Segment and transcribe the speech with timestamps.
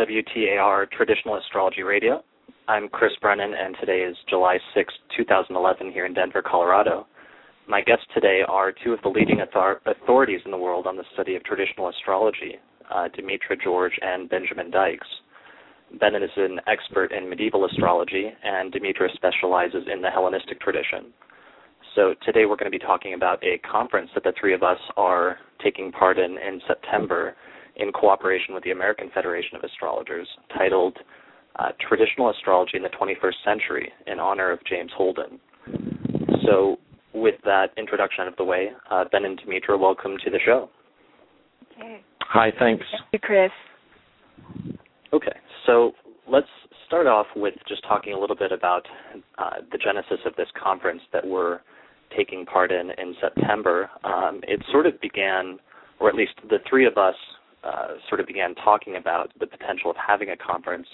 [0.00, 2.24] WTAR Traditional Astrology Radio.
[2.68, 7.06] I'm Chris Brennan, and today is July 6, 2011, here in Denver, Colorado.
[7.68, 11.04] My guests today are two of the leading author- authorities in the world on the
[11.12, 12.58] study of traditional astrology,
[12.90, 15.06] uh, Demetra George and Benjamin Dykes.
[16.00, 21.12] Ben is an expert in medieval astrology, and Demetra specializes in the Hellenistic tradition.
[21.94, 24.80] So today we're going to be talking about a conference that the three of us
[24.96, 27.34] are taking part in in September
[27.76, 30.96] in cooperation with the American Federation of Astrologers titled
[31.56, 35.40] uh, Traditional Astrology in the 21st Century in honor of James Holden.
[36.46, 36.78] So
[37.14, 40.68] with that introduction out of the way, uh, Ben and Demetra, welcome to the show.
[41.76, 42.02] Okay.
[42.22, 42.84] Hi, thanks.
[42.92, 43.50] Thank you, Chris.
[45.12, 45.92] Okay, so
[46.28, 46.46] let's
[46.86, 48.86] start off with just talking a little bit about
[49.38, 51.60] uh, the genesis of this conference that we're
[52.16, 53.90] taking part in in September.
[54.04, 55.58] Um, it sort of began,
[55.98, 57.14] or at least the three of us
[57.64, 60.86] uh, sort of began talking about the potential of having a conference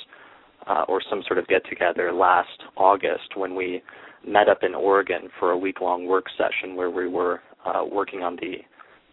[0.66, 3.82] uh, or some sort of get together last August when we
[4.26, 8.22] met up in Oregon for a week long work session where we were uh, working
[8.22, 8.56] on the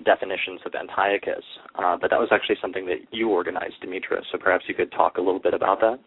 [0.04, 1.44] definitions of Antiochus.
[1.76, 4.22] Uh, but that was actually something that you organized, Demetra.
[4.32, 6.00] So perhaps you could talk a little bit about that.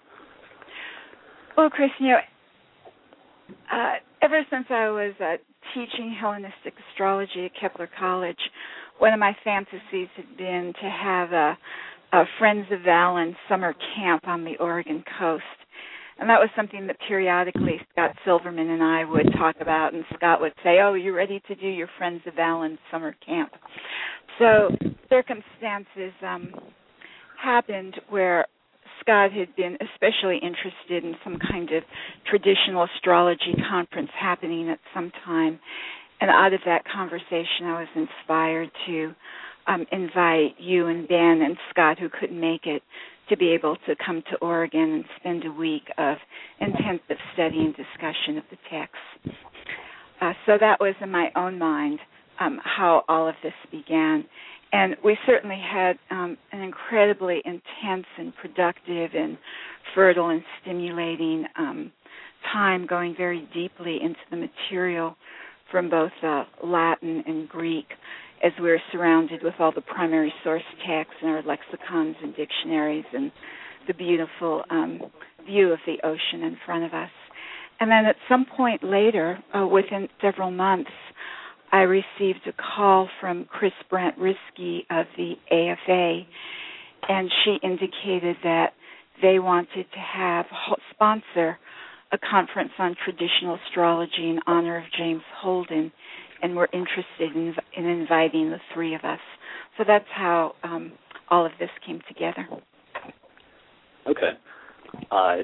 [1.57, 2.19] Well, Chris, you know,
[3.73, 5.37] uh, ever since I was uh,
[5.75, 8.39] teaching Hellenistic astrology at Kepler College,
[8.99, 11.59] one of my fantasies had been to have a,
[12.13, 15.45] a Friends of Valens summer camp on the Oregon coast.
[16.19, 20.41] And that was something that periodically Scott Silverman and I would talk about, and Scott
[20.41, 23.53] would say, "Oh, you ready to do your Friends of Valens summer camp?"
[24.39, 24.75] So
[25.11, 26.55] circumstances um,
[27.43, 28.47] happened where
[29.01, 31.83] Scott had been especially interested in some kind of
[32.29, 35.61] traditional astrology conference happening at some time.
[36.21, 39.15] And out of that conversation, I was inspired to
[39.67, 42.83] um, invite you and Ben and Scott, who couldn't make it,
[43.29, 46.17] to be able to come to Oregon and spend a week of
[46.61, 49.37] intensive study and discussion of the text.
[50.21, 51.99] Uh, so that was in my own mind
[52.41, 54.25] um, how all of this began.
[54.73, 59.37] And we certainly had um, an incredibly intense and productive and
[59.95, 61.93] fertile and stimulating um,
[62.53, 65.17] time going very deeply into the material
[65.77, 67.85] from both uh, Latin and Greek
[68.43, 73.31] as we're surrounded with all the primary source texts and our lexicons and dictionaries and
[73.87, 75.03] the beautiful um,
[75.45, 77.11] view of the ocean in front of us.
[77.79, 80.89] And then at some point later, uh, within several months,
[81.71, 86.23] I received a call from Kris Brandt Riske of the AFA,
[87.07, 88.73] and she indicated that
[89.21, 90.47] they wanted to have
[90.95, 91.59] sponsor
[92.17, 95.93] a conference on traditional astrology in honor of James Holden
[96.43, 99.21] and we're interested in, in inviting the three of us.
[99.77, 100.93] So that's how um,
[101.31, 102.47] all of this came together.
[104.07, 104.33] Okay.
[105.11, 105.37] Uh,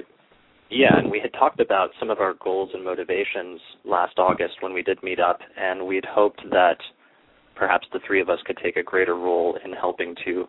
[0.69, 4.73] yeah, and we had talked about some of our goals and motivations last August when
[4.73, 6.77] we did meet up, and we'd hoped that
[7.55, 10.45] perhaps the three of us could take a greater role in helping to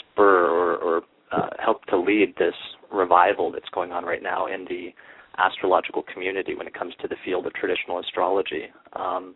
[0.00, 2.54] spur or, or uh, help to lead this
[2.92, 4.88] revival that's going on right now in the
[5.38, 8.64] astrological community when it comes to the field of traditional astrology.
[8.94, 9.34] Um,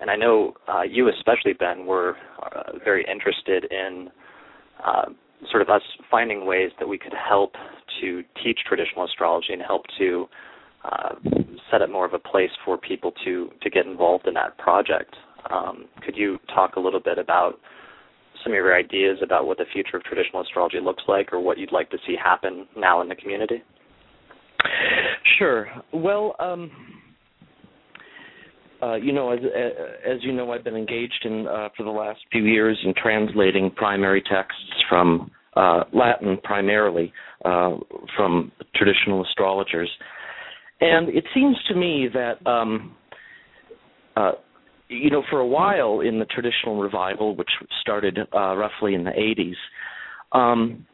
[0.00, 4.10] and I know uh, you, especially Ben, were uh, very interested in
[4.84, 5.06] uh,
[5.50, 7.54] sort of us finding ways that we could help
[8.00, 10.26] to teach traditional astrology and help to
[10.84, 11.14] uh,
[11.70, 15.14] set up more of a place for people to to get involved in that project.
[15.50, 17.54] Um, could you talk a little bit about
[18.42, 21.56] some of your ideas about what the future of traditional astrology looks like, or what
[21.56, 23.62] you'd like to see happen now in the community?
[25.38, 25.66] Sure.
[25.92, 26.36] Well.
[26.38, 26.70] Um
[28.82, 29.38] uh, you know, as
[30.06, 33.70] as you know, I've been engaged in uh, for the last few years in translating
[33.70, 34.60] primary texts
[34.90, 37.10] from uh, Latin primarily
[37.46, 37.76] uh,
[38.14, 39.88] from traditional astrologers,
[40.82, 42.94] and it seems to me that um,
[44.16, 44.32] uh,
[44.88, 47.48] you know, for a while in the traditional revival, which
[47.80, 49.54] started uh, roughly in the 80s.
[50.38, 50.86] Um,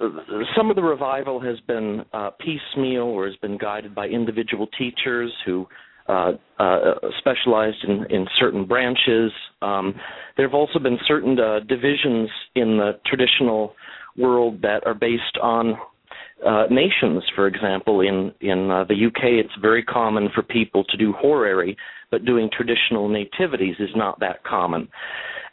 [0.00, 0.08] uh,
[0.56, 5.32] some of the revival has been uh, piecemeal or has been guided by individual teachers
[5.44, 5.66] who
[6.08, 9.32] uh, uh, specialized in, in certain branches.
[9.62, 9.94] Um,
[10.36, 13.74] there have also been certain uh, divisions in the traditional
[14.18, 15.78] world that are based on
[16.70, 17.22] nations.
[17.34, 21.74] For example, in in the UK, it's very common for people to do horary,
[22.10, 24.88] but doing traditional nativities is not that common.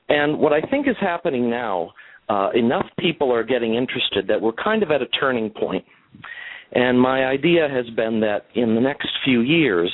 [0.09, 1.93] And what I think is happening now,
[2.31, 5.83] uh, enough people are getting interested that we're kind of at a turning point.
[6.71, 9.91] And my idea has been that in the next few years,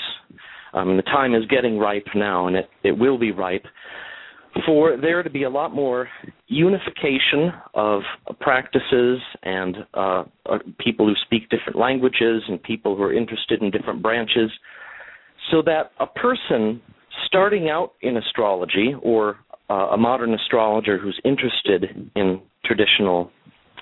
[0.74, 3.66] um, the time is getting ripe now, and it, it will be ripe
[4.66, 6.08] for there to be a lot more
[6.48, 8.02] unification of
[8.40, 13.72] practices and uh, uh, people who speak different languages and people who are interested in
[13.72, 14.50] different branches,
[15.52, 16.82] so that a person
[17.28, 19.38] starting out in astrology or
[19.70, 23.32] uh, a modern astrologer who's interested in traditional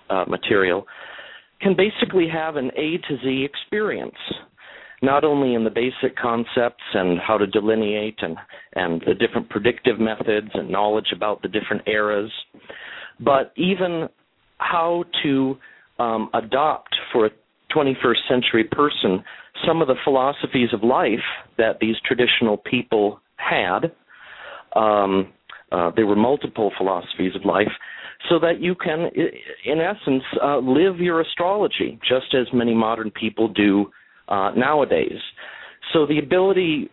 [0.10, 0.86] uh, material
[1.62, 4.16] can basically have an A to Z experience
[5.02, 8.38] not only in the basic concepts and how to delineate and,
[8.74, 12.32] and the different predictive methods and knowledge about the different eras,
[13.20, 14.08] but even
[14.58, 15.58] how to
[16.00, 17.30] um, adopt for a
[17.76, 19.24] 21st century person
[19.66, 21.20] some of the philosophies of life
[21.58, 23.92] that these traditional people had.
[24.76, 25.32] Um,
[25.72, 27.72] uh, there were multiple philosophies of life,
[28.30, 29.10] so that you can,
[29.66, 33.86] in essence, uh, live your astrology just as many modern people do
[34.30, 35.20] uh, nowadays.
[35.94, 36.90] So the ability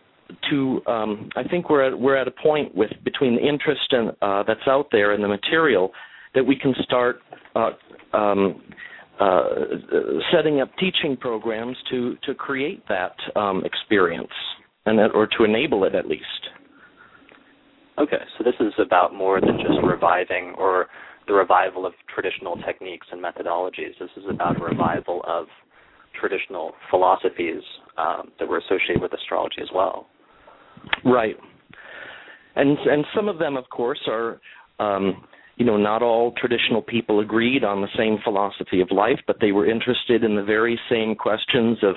[0.49, 4.11] to, um, I think we're at, we're at a point with between the interest and
[4.21, 5.91] uh, that's out there and the material
[6.35, 7.19] that we can start
[7.55, 7.71] uh,
[8.15, 8.61] um,
[9.19, 9.43] uh,
[10.33, 14.31] setting up teaching programs to to create that um, experience
[14.85, 16.23] and that, or to enable it at least.
[17.99, 20.87] Okay, so this is about more than just reviving or
[21.27, 23.97] the revival of traditional techniques and methodologies.
[23.99, 25.45] This is about a revival of
[26.19, 27.61] traditional philosophies
[27.97, 30.07] um, that were associated with astrology as well.
[31.05, 31.35] Right,
[32.55, 34.39] and and some of them, of course, are.
[34.79, 35.25] Um,
[35.55, 39.51] you know, not all traditional people agreed on the same philosophy of life, but they
[39.51, 41.93] were interested in the very same questions of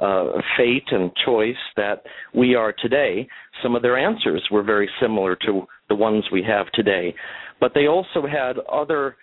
[0.00, 2.02] uh, fate and choice that
[2.34, 3.28] we are today.
[3.62, 7.14] Some of their answers were very similar to the ones we have today,
[7.60, 9.16] but they also had other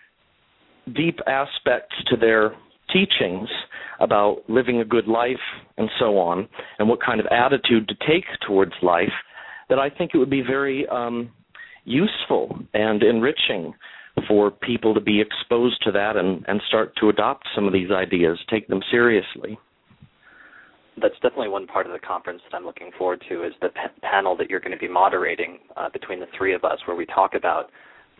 [0.96, 2.56] deep aspects to their
[2.94, 3.50] teachings
[4.00, 5.36] about living a good life
[5.78, 6.48] and so on,
[6.80, 9.12] and what kind of attitude to take towards life,
[9.70, 11.32] that I think it would be very um,
[11.84, 13.74] useful and enriching
[14.28, 17.92] for people to be exposed to that and, and start to adopt some of these
[17.92, 19.58] ideas, take them seriously.
[21.00, 24.02] That's definitely one part of the conference that I'm looking forward to is the p-
[24.02, 27.06] panel that you're going to be moderating uh, between the three of us, where we
[27.06, 27.70] talk about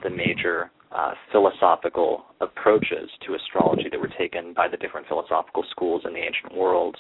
[0.04, 6.04] the major uh, philosophical approaches to astrology that were taken by the different philosophical schools
[6.06, 6.96] in the ancient world.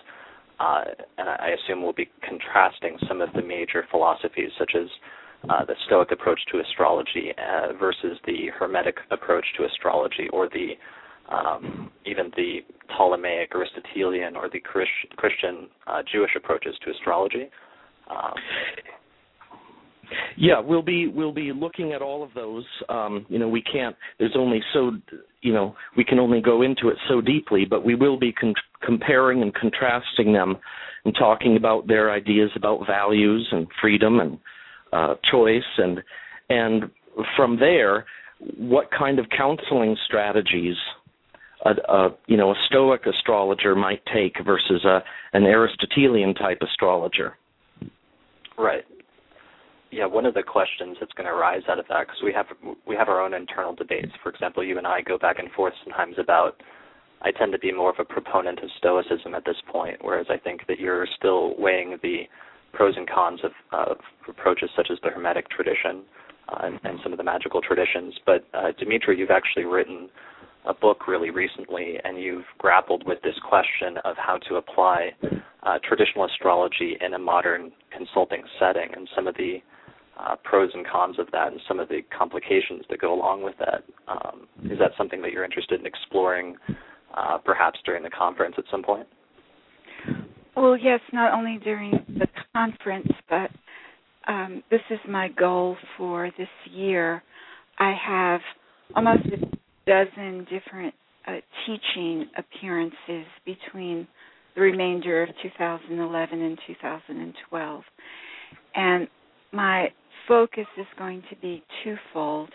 [0.59, 0.85] Uh,
[1.19, 4.87] and I assume we'll be contrasting some of the major philosophies, such as
[5.49, 10.71] uh, the Stoic approach to astrology uh, versus the Hermetic approach to astrology, or the
[11.29, 12.59] um, even the
[12.95, 17.49] Ptolemaic, Aristotelian, or the Christian uh, Jewish approaches to astrology.
[18.09, 18.33] Um,
[20.37, 22.65] yeah, we'll be we'll be looking at all of those.
[22.89, 23.95] Um, you know, we can't.
[24.19, 24.91] There's only so
[25.41, 28.53] you know we can only go into it so deeply, but we will be con-
[28.81, 30.55] comparing and contrasting them
[31.03, 34.37] and talking about their ideas about values and freedom and
[34.93, 36.01] uh, choice and
[36.49, 36.89] and
[37.35, 38.05] from there,
[38.57, 40.75] what kind of counseling strategies
[41.69, 45.03] a, a you know a Stoic astrologer might take versus a
[45.33, 47.37] an Aristotelian type astrologer.
[48.57, 48.85] Right
[49.91, 52.47] yeah, one of the questions that's going to arise out of that, because we have
[52.85, 54.11] we have our own internal debates.
[54.21, 56.61] For example, you and I go back and forth sometimes about.
[57.21, 60.37] I tend to be more of a proponent of Stoicism at this point, whereas I
[60.37, 62.23] think that you're still weighing the
[62.73, 63.97] pros and cons of, of
[64.29, 66.03] approaches such as the Hermetic tradition
[66.49, 68.13] uh, and, and, some of the magical traditions.
[68.23, 70.09] But uh, Demetra, you've actually written
[70.67, 75.11] a book really recently, and you've grappled with this question of how to apply
[75.63, 79.57] uh, traditional astrology in a modern consulting setting and some of the
[80.19, 83.55] uh, pros and cons of that and some of the complications that go along with
[83.59, 83.83] that.
[84.07, 86.55] Um, is that something that you're interested in exploring,
[87.15, 89.07] uh, perhaps during the conference at some point?
[90.55, 93.51] Well, yes, not only during the conference, but
[94.27, 97.21] um, this is my goal for this year.
[97.79, 98.41] I have
[98.95, 99.56] almost a
[99.87, 100.93] dozen different
[101.27, 104.07] uh, teaching appearances between
[104.55, 107.83] the remainder of 2011 and 2012.
[108.75, 109.07] And
[109.51, 109.87] my
[110.27, 112.49] focus is going to be twofold.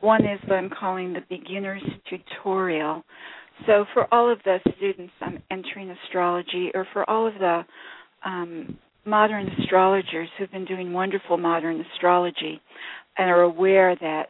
[0.00, 3.04] One is what I'm calling the beginner's tutorial.
[3.66, 7.62] So, for all of the students I'm entering astrology, or for all of the
[8.24, 12.60] um, modern astrologers who've been doing wonderful modern astrology
[13.18, 14.28] and are aware that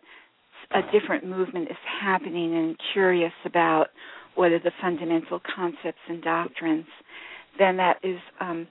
[0.73, 3.87] a different movement is happening and curious about
[4.35, 6.87] what are the fundamental concepts and doctrines,
[7.59, 8.67] then that is um,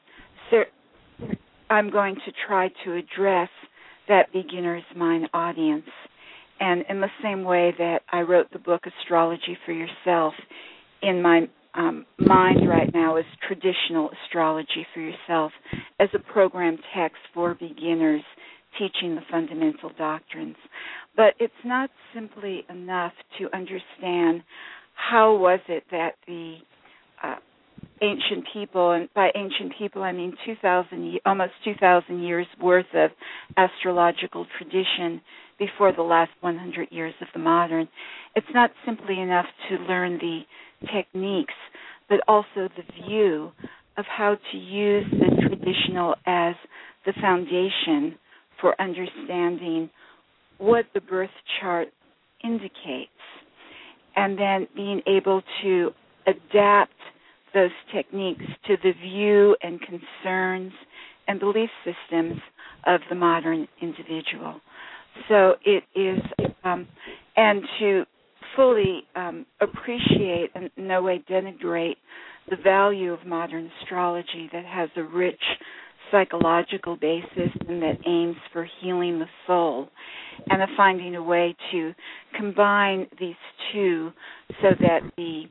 [1.70, 3.50] I'm going to try to address
[4.08, 5.86] that beginner's mind audience.
[6.60, 10.34] And in the same way that I wrote the book Astrology for Yourself,
[11.02, 15.52] in my um, mind right now is traditional astrology for yourself
[16.00, 18.24] as a program text for beginners
[18.78, 20.56] teaching the fundamental doctrines.
[21.20, 24.42] But it's not simply enough to understand
[24.94, 26.56] how was it that the
[27.22, 27.36] uh,
[28.02, 33.12] ancient people, and by ancient people I mean 2,000, almost 2,000 years worth of
[33.58, 35.20] astrological tradition
[35.60, 37.90] before the last 100 years of the modern.
[38.38, 40.44] It's not simply enough to learn the
[40.96, 41.54] techniques,
[42.08, 43.52] but also the view
[43.98, 46.56] of how to use the traditional as
[47.06, 48.18] the foundation
[48.62, 49.90] for understanding
[50.60, 51.88] what the birth chart
[52.44, 53.10] indicates,
[54.16, 55.90] and then being able to
[56.28, 56.94] adapt
[57.54, 60.72] those techniques to the view and concerns
[61.28, 62.40] and belief systems
[62.86, 64.62] of the modern individual.
[65.28, 66.20] So it is,
[66.64, 66.88] um,
[67.36, 68.06] and to
[68.56, 71.96] fully um, appreciate and in no way denigrate
[72.50, 75.42] the value of modern astrology that has a rich
[76.12, 79.90] psychological basis and that aims for healing the soul
[80.50, 81.94] and of finding a way to
[82.38, 83.36] combine these
[83.74, 84.12] two
[84.62, 85.44] so that the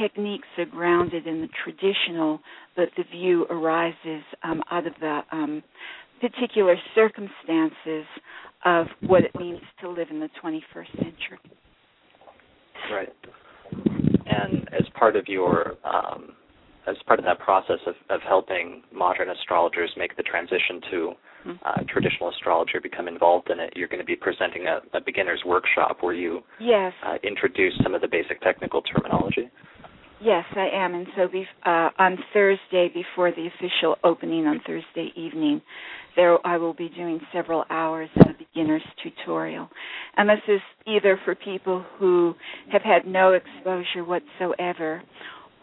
[0.00, 2.40] techniques are grounded in the traditional,
[2.76, 5.62] but the view arises um, out of the um,
[6.20, 8.04] particular circumstances
[8.64, 11.38] of what it means to live in the 21st century.
[12.90, 13.12] Right.
[14.26, 16.32] And as part of your um,
[16.86, 21.12] as part of that process of, of helping modern astrologers make the transition to
[21.42, 21.52] hmm.
[21.64, 25.00] uh, traditional astrology or become involved in it, you're going to be presenting a, a
[25.00, 26.92] beginner's workshop where you yes.
[27.06, 29.50] uh, introduce some of the basic technical terminology.
[30.24, 30.94] Yes, I am.
[30.94, 31.28] And so
[31.66, 35.60] uh, on Thursday, before the official opening on Thursday evening,
[36.16, 39.68] there I will be doing several hours of a beginner's tutorial.
[40.16, 42.34] And this is either for people who
[42.72, 45.02] have had no exposure whatsoever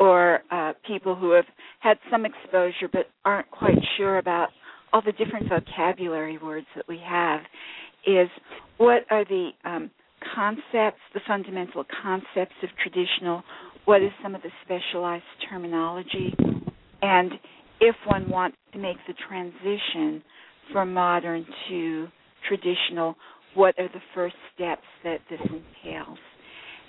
[0.02, 1.46] or uh, people who have
[1.80, 4.50] had some exposure but aren't quite sure about
[4.92, 7.40] all the different vocabulary words that we have
[8.06, 8.28] is
[8.78, 9.92] what are the um,
[10.36, 13.44] concepts, the fundamental concepts of traditional
[13.86, 16.34] what is some of the specialized terminology,
[17.02, 17.32] and
[17.80, 20.24] if one wants to make the transition
[20.72, 22.08] from modern to
[22.48, 23.16] traditional,
[23.56, 26.20] what are the first steps that this entails?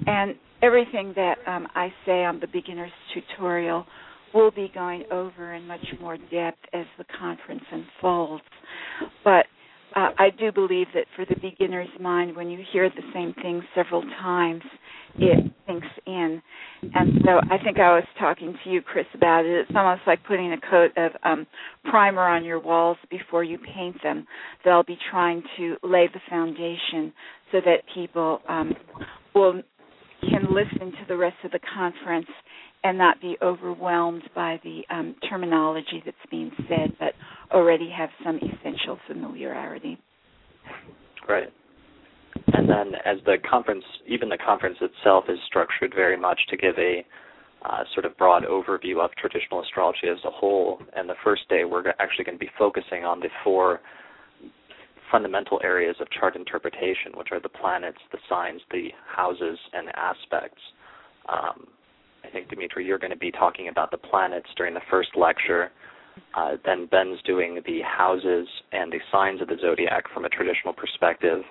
[0.06, 3.84] And everything that um, I say on the beginner's tutorial
[4.32, 8.44] will be going over in much more depth as the conference unfolds.
[9.24, 9.46] But
[9.94, 13.62] uh, I do believe that for the beginner's mind, when you hear the same thing
[13.74, 14.62] several times,
[15.18, 16.42] it sinks in.
[16.94, 19.66] And so I think I was talking to you, Chris, about it.
[19.68, 21.46] It's almost like putting a coat of um,
[21.90, 24.26] primer on your walls before you paint them.
[24.64, 27.12] They'll be trying to lay the foundation
[27.50, 28.74] so that people um,
[29.34, 29.62] will
[30.28, 32.26] can listen to the rest of the conference
[32.84, 37.12] and not be overwhelmed by the um, terminology that's being said, but
[37.52, 39.98] already have some essential familiarity.
[41.28, 41.48] Right.
[42.54, 46.74] And then, as the conference, even the conference itself is structured very much to give
[46.78, 47.04] a
[47.64, 50.80] uh, sort of broad overview of traditional astrology as a whole.
[50.96, 53.80] And the first day, we're actually going to be focusing on the four
[55.12, 60.60] fundamental areas of chart interpretation, which are the planets, the signs, the houses, and aspects.
[61.28, 61.68] Um,
[62.24, 65.70] I think, Demetra, you're going to be talking about the planets during the first lecture.
[66.34, 70.72] Uh, then Ben's doing the houses and the signs of the zodiac from a traditional
[70.72, 71.42] perspective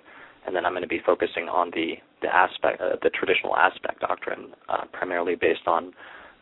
[0.46, 4.02] and then I'm going to be focusing on the the aspect, uh, the traditional aspect
[4.02, 5.92] doctrine, uh, primarily based on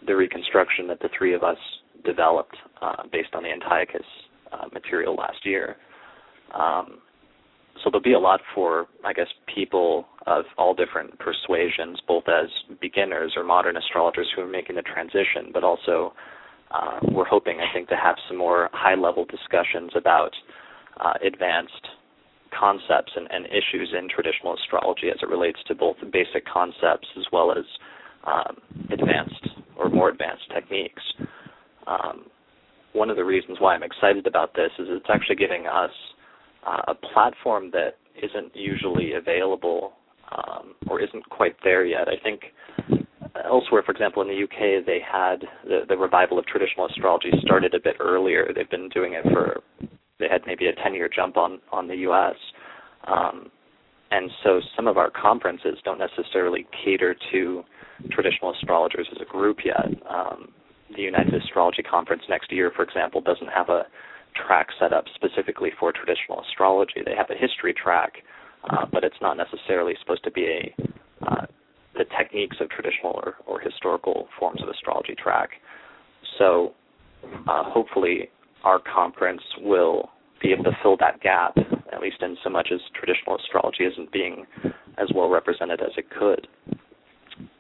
[0.05, 1.57] the reconstruction that the three of us
[2.05, 4.05] developed uh, based on the Antiochus
[4.51, 5.77] uh, material last year.
[6.53, 6.99] Um,
[7.83, 12.49] so there'll be a lot for, I guess, people of all different persuasions, both as
[12.81, 16.13] beginners or modern astrologers who are making the transition, but also
[16.71, 20.31] uh, we're hoping, I think, to have some more high-level discussions about
[20.99, 21.87] uh, advanced
[22.57, 27.23] concepts and, and, issues in traditional astrology as it relates to both basic concepts as
[27.31, 27.63] well as
[28.25, 28.57] um,
[28.91, 31.01] advanced or more advanced techniques.
[31.87, 32.25] Um,
[32.93, 35.91] one of the reasons why I'm excited about this is it's actually giving us
[36.65, 39.93] uh, a platform that isn't usually available
[40.31, 42.07] um, or isn't quite there yet.
[42.07, 42.41] I think
[43.45, 47.73] elsewhere, for example, in the UK, they had the, the revival of traditional astrology started
[47.73, 48.51] a bit earlier.
[48.53, 49.61] They've been doing it for
[50.19, 52.35] they had maybe a 10 year jump on on the U.S.
[53.07, 53.49] Um,
[54.11, 57.63] and so some of our conferences don't necessarily cater to
[58.11, 59.85] traditional astrologers as a group yet.
[60.09, 60.49] Um,
[60.95, 63.83] the United Astrology Conference next year, for example, doesn't have a
[64.35, 67.01] track set up specifically for traditional astrology.
[67.05, 68.13] They have a history track,
[68.69, 70.75] uh, but it's not necessarily supposed to be a
[71.25, 71.45] uh,
[71.95, 75.49] the techniques of traditional or, or historical forms of astrology track.
[76.37, 76.73] So
[77.47, 78.29] uh, hopefully
[78.63, 80.09] our conference will
[80.41, 81.57] be able to fill that gap
[81.91, 84.45] at least in so much as traditional astrology isn't being
[84.97, 86.47] as well represented as it could.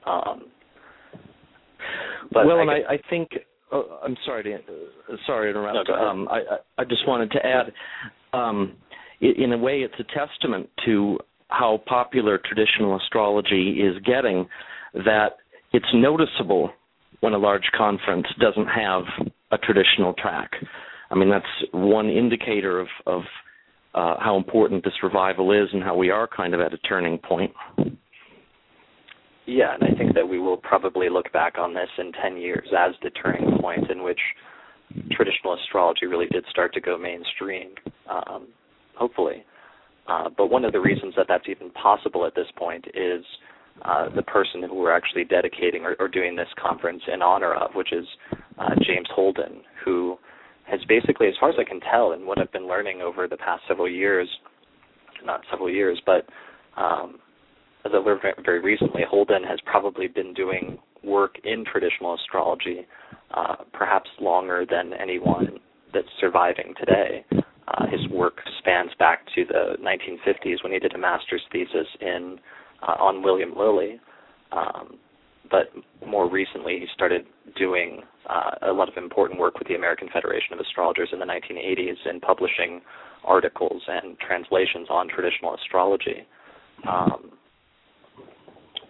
[0.05, 0.45] Um,
[2.31, 3.29] well, I and I, I think
[3.71, 5.89] oh, I'm sorry to uh, sorry to interrupt.
[5.89, 6.41] No, um, I,
[6.77, 7.71] I just wanted to add,
[8.33, 8.75] um,
[9.21, 11.17] in a way, it's a testament to
[11.49, 14.47] how popular traditional astrology is getting
[14.93, 15.37] that
[15.73, 16.71] it's noticeable
[17.21, 19.03] when a large conference doesn't have
[19.51, 20.51] a traditional track.
[21.11, 23.21] I mean, that's one indicator of, of
[23.93, 27.17] uh, how important this revival is and how we are kind of at a turning
[27.17, 27.51] point.
[29.49, 32.67] Yeah, and I think that we will probably look back on this in 10 years
[32.77, 34.19] as the turning point in which
[35.09, 37.69] traditional astrology really did start to go mainstream,
[38.07, 38.47] um,
[38.93, 39.43] hopefully.
[40.07, 43.25] Uh, but one of the reasons that that's even possible at this point is
[43.81, 47.71] uh, the person who we're actually dedicating or, or, doing this conference in honor of,
[47.73, 48.05] which is
[48.59, 50.15] uh, James Holden, who
[50.69, 53.37] has basically, as far as I can tell, and what I've been learning over the
[53.37, 54.29] past several years,
[55.25, 56.27] not several years, but
[56.77, 57.19] um,
[57.85, 62.85] as I learned very recently, Holden has probably been doing work in traditional astrology
[63.33, 65.59] uh, perhaps longer than anyone
[65.93, 67.25] that's surviving today.
[67.31, 72.39] Uh, his work spans back to the 1950s when he did a master's thesis in
[72.81, 73.99] uh, on William Lilly.
[74.51, 74.97] Um,
[75.51, 75.71] but
[76.05, 77.25] more recently, he started
[77.57, 81.25] doing uh, a lot of important work with the American Federation of Astrologers in the
[81.25, 82.81] 1980s and publishing
[83.23, 86.27] articles and translations on traditional astrology.
[86.87, 87.31] Um,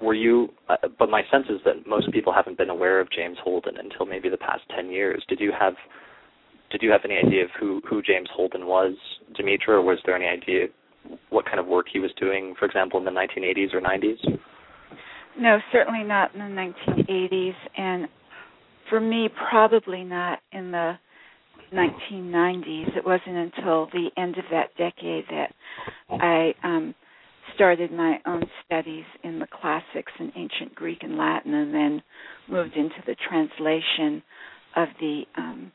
[0.02, 0.50] were you?
[0.68, 4.06] Uh, but my sense is that most people haven't been aware of James Holden until
[4.06, 5.24] maybe the past 10 years.
[5.28, 5.74] Did you have?
[6.72, 8.94] Did you have any idea of who who James Holden was,
[9.40, 10.68] Demetra, or was there any idea
[11.30, 14.40] what kind of work he was doing, for example, in the 1980s or 90s?
[15.40, 18.08] No, certainly not in the 1980s, and
[18.90, 20.94] for me, probably not in the
[21.74, 22.98] 1990s.
[22.98, 25.54] It wasn't until the end of that decade that
[26.10, 26.96] I um,
[27.60, 32.02] started my own studies in the classics in ancient Greek and Latin, and then
[32.48, 34.24] moved into the translation
[34.78, 35.70] of the um,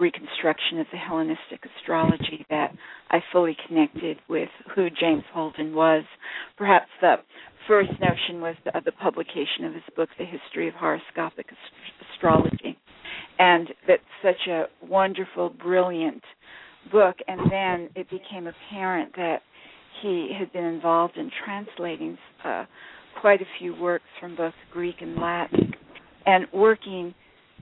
[0.00, 2.72] reconstruction of the Hellenistic astrology that
[3.08, 6.02] I fully connected with who James Holden was.
[6.58, 7.14] Perhaps the
[7.68, 11.46] first notion was the, the publication of his book, The History of Horoscopic
[12.14, 12.76] Astrology,
[13.38, 16.24] and that's such a wonderful, brilliant
[16.90, 17.14] book.
[17.28, 19.42] And then it became apparent that
[20.02, 22.64] he had been involved in translating uh,
[23.20, 25.72] quite a few works from both Greek and Latin,
[26.26, 27.14] and working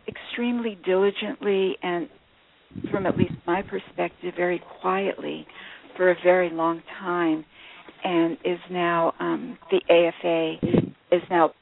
[0.09, 2.09] extremely diligently and,
[2.90, 5.47] from at least my perspective, very quietly
[5.97, 7.44] for a very long time,
[8.03, 10.66] and is now um, the AFA
[11.12, 11.53] is now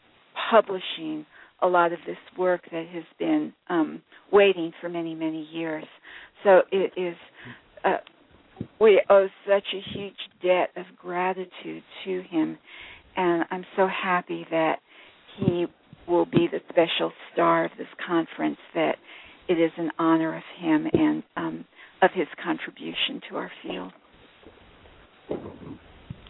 [0.50, 1.24] publishing
[1.62, 5.84] a lot of this work that has been um, waiting for many many years.
[6.44, 7.16] So it is.
[7.84, 7.98] Uh,
[8.80, 12.58] we owe such a huge debt of gratitude to him,
[13.16, 14.76] and I'm so happy that
[15.38, 15.66] he
[16.08, 18.96] will be the special star of this conference, that
[19.48, 21.64] it is an honor of him and um,
[22.02, 23.92] of his contribution to our field.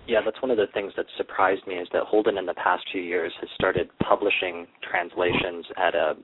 [0.07, 2.85] Yeah, that's one of the things that surprised me is that Holden in the past
[2.91, 6.15] few years has started publishing translations at a,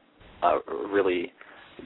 [0.42, 0.58] a
[0.92, 1.32] really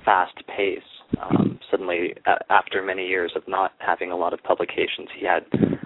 [0.04, 0.80] fast pace.
[1.20, 5.44] Um, suddenly, a- after many years of not having a lot of publications, he had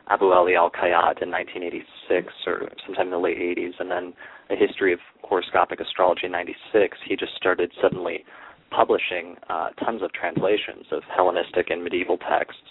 [0.08, 4.12] Abu Ali al Khayyat in 1986 or sometime in the late 80s, and then
[4.50, 6.96] a history of horoscopic astrology in 96.
[7.06, 8.24] He just started suddenly
[8.70, 12.62] publishing uh, tons of translations of Hellenistic and medieval texts,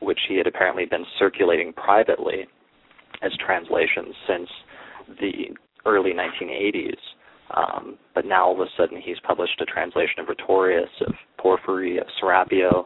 [0.00, 2.46] which he had apparently been circulating privately
[3.22, 4.48] as translations since
[5.20, 6.98] the early 1980s.
[7.54, 11.98] Um, but now all of a sudden he's published a translation of Rhetorius, of Porphyry,
[11.98, 12.84] of Serapio.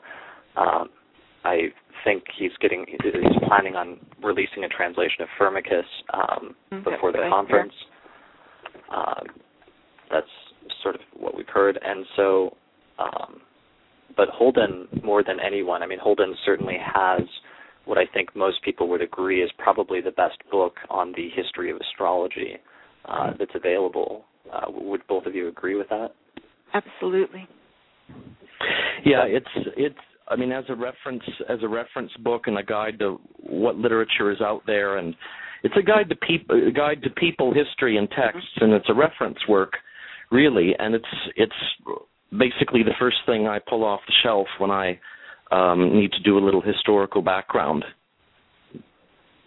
[0.56, 0.88] Um,
[1.44, 1.72] I
[2.04, 5.82] think he's getting he's planning on releasing a translation of Firmicus
[6.14, 7.72] um, mm, before the conference.
[8.94, 9.26] Um,
[10.10, 10.26] that's
[10.82, 12.56] sort of what we've heard, and so.
[12.98, 13.40] Um,
[14.14, 17.22] but Holden, more than anyone, I mean, Holden certainly has
[17.84, 21.70] what I think most people would agree is probably the best book on the history
[21.70, 22.56] of astrology
[23.06, 24.24] uh, that's available.
[24.52, 26.10] Uh, would both of you agree with that?
[26.74, 27.48] Absolutely.
[29.04, 29.94] Yeah, it's it's.
[30.28, 34.30] I mean, as a reference as a reference book and a guide to what literature
[34.30, 35.14] is out there, and
[35.62, 38.94] it's a guide to people, a guide to people, history, and texts, and it's a
[38.94, 39.72] reference work,
[40.30, 40.72] really.
[40.78, 41.04] And it's
[41.36, 41.52] it's
[42.30, 44.98] basically the first thing I pull off the shelf when I
[45.50, 47.84] um, need to do a little historical background.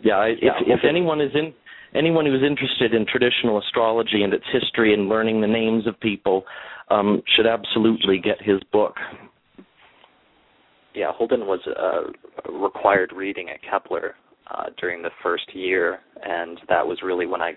[0.03, 1.53] Yeah, I, yeah if, if anyone is in
[1.95, 6.43] anyone who's interested in traditional astrology and its history and learning the names of people
[6.89, 8.95] um, should absolutely get his book.
[10.93, 14.15] yeah, Holden was a required reading at Kepler
[14.51, 17.53] uh, during the first year, and that was really when I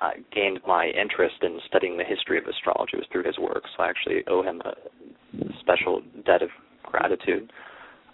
[0.00, 3.62] uh, gained my interest in studying the history of astrology was through his work.
[3.76, 4.74] So I actually owe him a
[5.60, 6.48] special debt of
[6.84, 7.52] gratitude.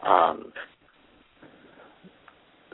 [0.06, 0.52] Um,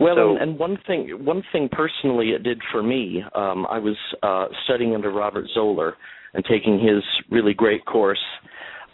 [0.01, 3.79] well, so, and, and one thing, one thing personally it did for me, um, I
[3.79, 5.95] was uh, studying under Robert Zoller
[6.35, 8.23] and taking his really great course.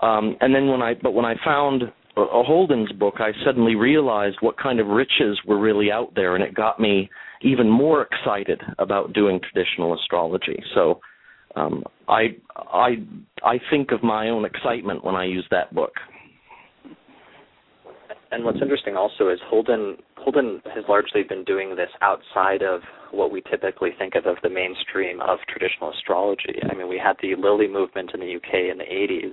[0.00, 1.82] Um, and then when I, but when I found
[2.16, 6.42] a Holden's book, I suddenly realized what kind of riches were really out there, and
[6.42, 7.08] it got me
[7.42, 10.60] even more excited about doing traditional astrology.
[10.74, 11.00] So
[11.54, 12.96] um, I I
[13.44, 15.92] I think of my own excitement when I use that book.
[18.30, 23.32] And what's interesting also is Holden Holden has largely been doing this outside of what
[23.32, 26.60] we typically think of as the mainstream of traditional astrology.
[26.70, 29.32] I mean, we had the Lilly movement in the UK in the 80s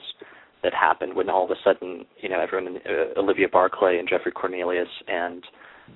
[0.64, 4.32] that happened when all of a sudden, you know, everyone, uh, Olivia Barclay and Geoffrey
[4.32, 5.44] Cornelius and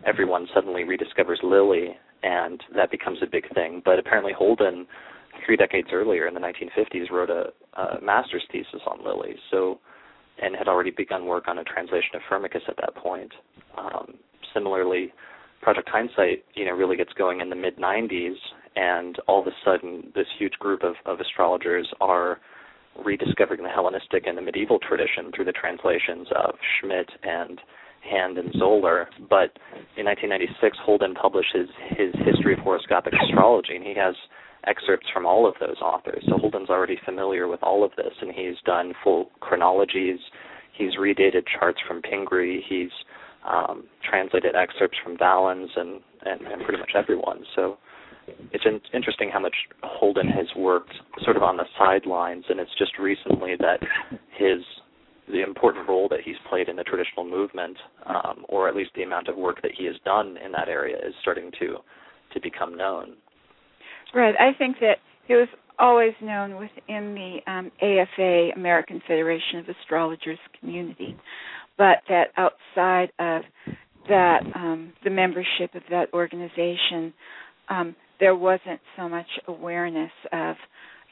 [0.05, 3.81] everyone suddenly rediscovers Lilly, and that becomes a big thing.
[3.83, 4.85] But apparently, Holden,
[5.45, 7.47] three decades earlier in the 1950s, wrote a,
[7.79, 9.35] a master's thesis on Lilly.
[9.51, 9.79] So,
[10.41, 13.31] and had already begun work on a translation of Firmicus at that point.
[13.77, 14.15] Um,
[14.53, 15.13] similarly,
[15.61, 18.35] Project Hindsight, you know, really gets going in the mid 90s,
[18.75, 22.39] and all of a sudden, this huge group of, of astrologers are
[23.03, 27.59] rediscovering the Hellenistic and the medieval tradition through the translations of Schmidt and
[28.09, 29.09] Hand and Zoller.
[29.29, 29.57] But
[29.97, 34.15] in 1996, Holden published his, his History of Horoscopic Astrology, and he has
[34.67, 36.23] excerpts from all of those authors.
[36.27, 40.19] So Holden's already familiar with all of this, and he's done full chronologies.
[40.77, 42.63] He's redated charts from Pingree.
[42.67, 42.91] He's
[43.47, 47.43] um, translated excerpts from Valens and, and, and pretty much everyone.
[47.55, 47.77] So
[48.51, 50.93] it's in- interesting how much Holden has worked
[51.23, 53.79] sort of on the sidelines, and it's just recently that
[54.37, 54.63] his
[55.31, 59.03] the important role that he's played in the traditional movement, um, or at least the
[59.03, 61.77] amount of work that he has done in that area, is starting to
[62.33, 63.13] to become known.
[64.13, 64.35] Right.
[64.39, 70.39] I think that it was always known within the um, AFA, American Federation of Astrologers
[70.59, 71.15] community,
[71.77, 73.43] but that outside of
[74.09, 77.13] that, um, the membership of that organization,
[77.69, 80.55] um, there wasn't so much awareness of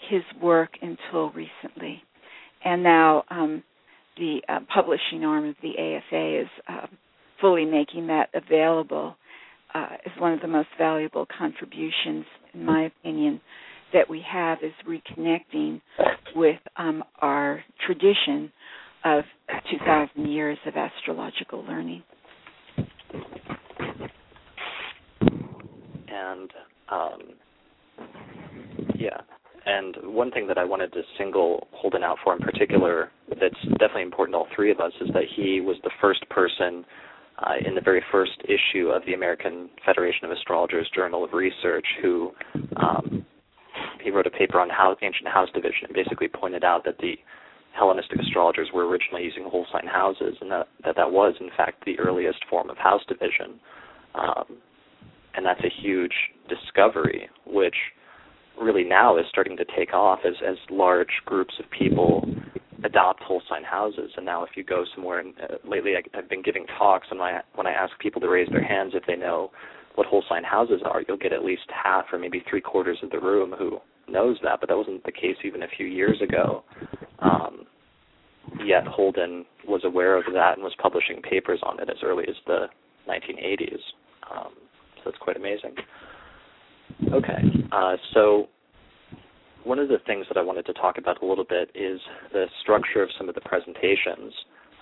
[0.10, 2.02] his work until recently.
[2.66, 3.64] And now um,
[4.18, 6.88] the uh, publishing arm of the AFA is uh,
[7.40, 9.16] fully making that available
[9.74, 12.26] uh, as one of the most valuable contributions,
[12.58, 13.40] in my opinion,
[13.94, 15.82] that we have is reconnecting
[16.36, 18.52] with um, our tradition
[19.06, 19.24] of
[19.72, 22.04] 2,000 years of astrological learning.
[26.10, 26.52] And
[26.90, 27.22] um,
[28.96, 29.22] yeah,
[29.66, 34.04] and one thing that I wanted to single Holden out for in particular that's definitely
[34.04, 36.86] important to all three of us is that he was the first person
[37.40, 41.86] uh, in the very first issue of the American Federation of Astrologers Journal of Research
[42.02, 42.32] who
[42.78, 43.26] um,
[44.04, 47.16] he wrote a paper on how, ancient house division and basically pointed out that the
[47.78, 51.86] Hellenistic astrologers were originally using whole sign houses and that that, that was in fact
[51.86, 53.60] the earliest form of house division.
[54.16, 54.58] Um,
[55.36, 56.14] and that's a huge
[56.50, 57.76] discovery, which
[58.60, 62.28] really now is starting to take off as as large groups of people
[62.84, 64.12] adopt whole sign houses.
[64.18, 67.20] And now, if you go somewhere, and uh, lately I, I've been giving talks, and
[67.56, 69.52] when I ask people to raise their hands if they know
[69.96, 73.10] what whole sign houses are, you'll get at least half or maybe three quarters of
[73.10, 74.60] the room who knows that.
[74.60, 76.64] But that wasn't the case even a few years ago.
[77.20, 77.66] Um,
[78.64, 82.36] yet Holden was aware of that and was publishing papers on it as early as
[82.46, 82.68] the
[83.10, 83.80] 1980s.
[84.32, 84.54] Um,
[84.98, 85.76] so that's quite amazing.
[87.12, 88.48] Okay, uh, so
[89.64, 92.00] one of the things that I wanted to talk about a little bit is
[92.32, 94.34] the structure of some of the presentations.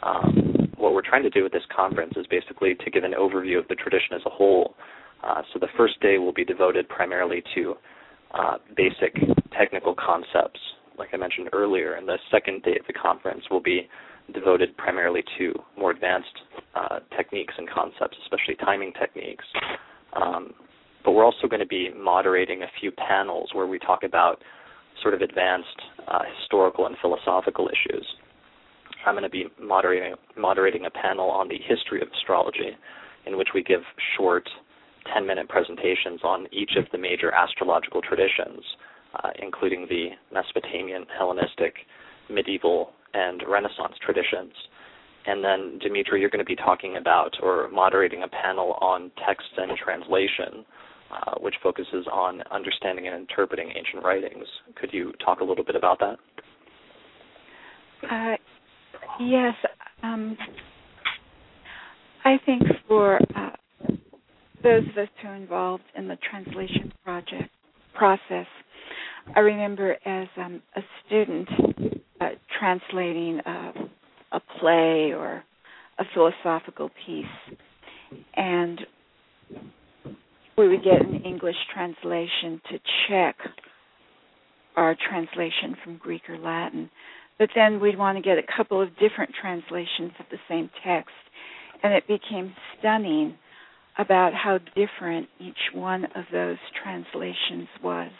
[0.03, 3.57] Um, what we're trying to do with this conference is basically to give an overview
[3.57, 4.75] of the tradition as a whole.
[5.23, 7.75] Uh, so the first day will be devoted primarily to
[8.33, 9.15] uh, basic
[9.57, 10.59] technical concepts,
[10.97, 13.87] like I mentioned earlier, and the second day of the conference will be
[14.33, 16.27] devoted primarily to more advanced
[16.75, 19.45] uh, techniques and concepts, especially timing techniques.
[20.13, 20.53] Um,
[21.03, 24.41] but we're also going to be moderating a few panels where we talk about
[25.01, 28.05] sort of advanced uh, historical and philosophical issues.
[29.05, 32.75] I'm going to be moderating moderating a panel on the history of astrology,
[33.25, 33.81] in which we give
[34.17, 34.47] short
[35.15, 38.61] 10-minute presentations on each of the major astrological traditions,
[39.23, 41.75] uh, including the Mesopotamian, Hellenistic,
[42.29, 44.51] medieval, and Renaissance traditions.
[45.27, 49.47] And then, Demetra, you're going to be talking about or moderating a panel on text
[49.57, 50.65] and translation,
[51.11, 54.45] uh, which focuses on understanding and interpreting ancient writings.
[54.75, 56.17] Could you talk a little bit about that?
[58.09, 58.35] Uh,
[59.19, 59.53] yes.
[60.03, 60.37] Um,
[62.23, 63.49] I think for uh,
[64.63, 67.49] those of us who are involved in the translation project
[67.93, 68.47] process,
[69.35, 71.49] I remember as um, a student
[72.19, 73.71] uh, translating uh,
[74.31, 75.43] a play or
[75.97, 77.25] a philosophical piece,
[78.35, 78.81] and
[80.57, 83.35] we would get an English translation to check
[84.75, 86.89] our translation from Greek or Latin.
[87.37, 91.11] But then we'd want to get a couple of different translations of the same text.
[91.83, 93.35] And it became stunning
[93.97, 98.11] about how different each one of those translations was.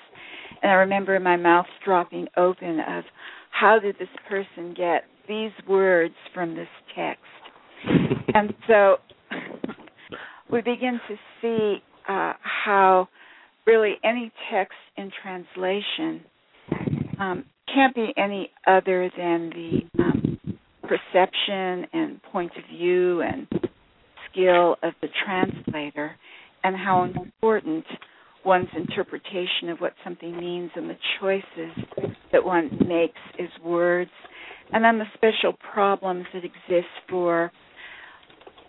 [0.62, 3.04] And I remember my mouth dropping open of
[3.52, 7.24] how did this person get these words from this text?
[8.34, 8.98] and so
[10.52, 13.08] we begin to see uh, how
[13.66, 16.24] really any text in translation
[17.20, 20.38] um, can't be any other than the um,
[20.84, 23.48] perception and point of view and
[24.32, 26.16] skill of the translator,
[26.64, 27.86] and how important
[28.44, 34.12] one's interpretation of what something means and the choices that one makes is words,
[34.72, 37.52] and then the special problems that exist for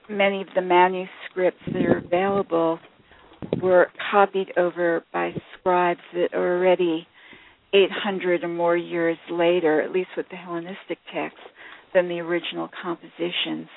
[0.09, 2.79] many of the manuscripts that are available
[3.63, 7.07] were copied over by scribes that are already
[7.73, 11.41] 800 or more years later, at least with the Hellenistic texts,
[11.95, 13.69] than the original compositions.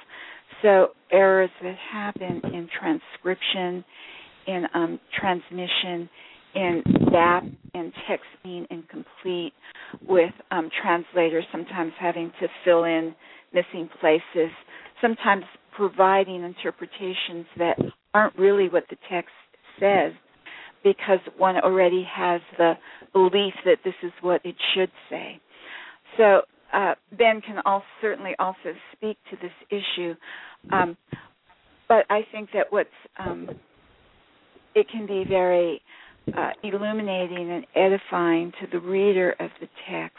[0.62, 3.84] So errors that happen in transcription,
[4.48, 6.10] in um, transmission,
[6.56, 7.42] in that,
[7.74, 9.54] in text being incomplete,
[10.08, 13.16] with um, translators sometimes having to fill in
[13.54, 14.52] missing places,
[15.02, 15.44] sometimes
[15.76, 17.78] providing interpretations that
[18.14, 19.32] aren't really what the text
[19.80, 20.14] says
[20.84, 22.74] because one already has the
[23.14, 25.40] belief that this is what it should say.
[26.18, 26.42] So
[26.74, 30.16] uh, Ben can all, certainly also speak to this issue,
[30.72, 30.96] um,
[31.88, 33.50] but I think that what's um,
[34.76, 35.82] it can be very
[36.38, 40.18] uh, illuminating and edifying to the reader of the text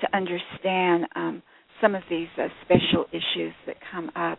[0.00, 1.42] to understand um,
[1.80, 4.38] some of these uh, special issues that come up.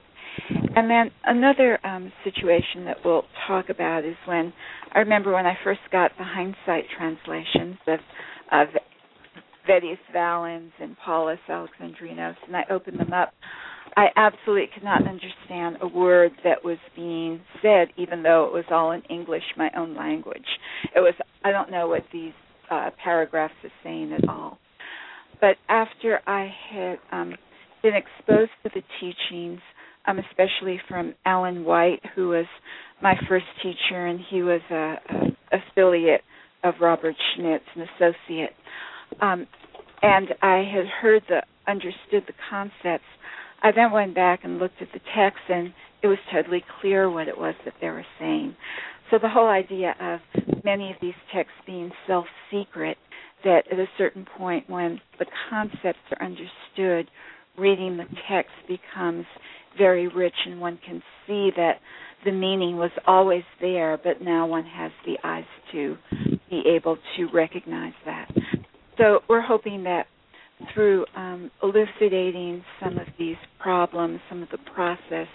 [0.76, 4.54] And then another um, situation that we'll talk about is when
[4.94, 8.00] I remember when I first got the hindsight translations of
[8.52, 8.68] of
[9.68, 13.34] Vettius Valens and Paulus Alexandrinos, and I opened them up.
[13.96, 18.66] I absolutely could not understand a word that was being said, even though it was
[18.72, 20.46] all in English, my own language.
[20.96, 22.34] It was I don't know what these
[22.72, 24.58] uh, paragraphs are saying at all.
[25.42, 27.36] But after I had um,
[27.82, 29.60] been exposed to the teachings
[30.08, 32.46] um, especially from Alan White, who was
[33.02, 36.22] my first teacher, and he was a, a affiliate
[36.64, 38.54] of Robert Schmidt's, an associate.
[39.22, 39.48] Um,
[40.02, 43.06] and I had heard the understood the concepts.
[43.62, 47.28] I then went back and looked at the text, and it was totally clear what
[47.28, 48.56] it was that they were saying.
[49.12, 50.20] So the whole idea of
[50.64, 52.98] many of these texts being self-secret,
[53.44, 57.10] that at a certain point when the concepts are understood,
[57.58, 59.26] reading the text becomes
[59.78, 61.80] very rich and one can see that
[62.26, 65.96] the meaning was always there, but now one has the eyes to
[66.50, 68.30] be able to recognize that.
[68.98, 70.08] So we're hoping that
[70.74, 75.28] through um, elucidating some of these problems, some of the process,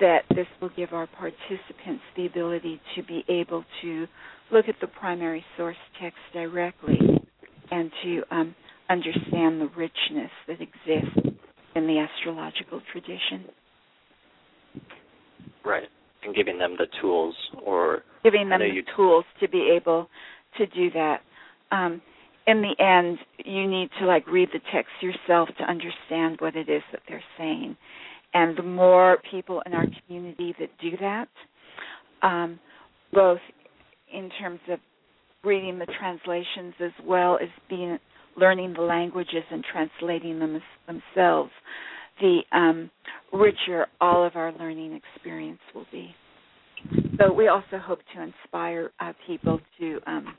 [0.00, 4.06] that this will give our participants the ability to be able to
[4.50, 6.98] look at the primary source text directly
[7.70, 8.54] and to um,
[8.88, 11.38] understand the richness that exists
[11.76, 13.44] in the astrological tradition.
[15.64, 15.88] Right.
[16.22, 18.82] And giving them the tools or giving them the you...
[18.96, 20.08] tools to be able
[20.58, 21.20] to do that.
[21.72, 22.02] Um,
[22.46, 26.68] in the end, you need to like read the text yourself to understand what it
[26.68, 27.76] is that they're saying.
[28.34, 31.28] And the more people in our community that do that,
[32.22, 32.58] um,
[33.12, 33.40] both
[34.12, 34.78] in terms of
[35.42, 37.98] reading the translations as well as being
[38.36, 41.50] learning the languages and translating them themselves,
[42.20, 42.90] the um,
[43.32, 46.14] richer all of our learning experience will be.
[47.18, 50.34] So we also hope to inspire uh, people to um,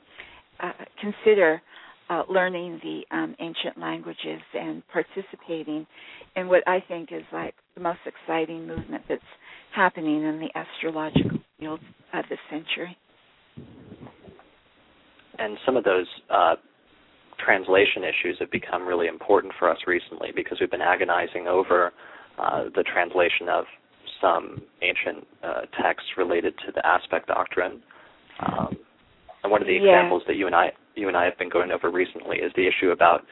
[0.60, 1.62] uh, consider
[2.10, 5.86] uh, learning the um, ancient languages and participating
[6.36, 9.22] in what I think is like the most exciting movement that's
[9.74, 11.80] happening in the astrological field
[12.12, 12.96] of this century.
[15.38, 16.54] And some of those uh,
[17.44, 21.92] translation issues have become really important for us recently because we've been agonizing over
[22.38, 23.64] uh, the translation of
[24.20, 27.82] some ancient uh, texts related to the aspect doctrine.
[28.46, 28.76] Um,
[29.42, 29.98] and one of the yeah.
[29.98, 32.68] examples that you and I you and I have been going over recently is the
[32.68, 33.22] issue about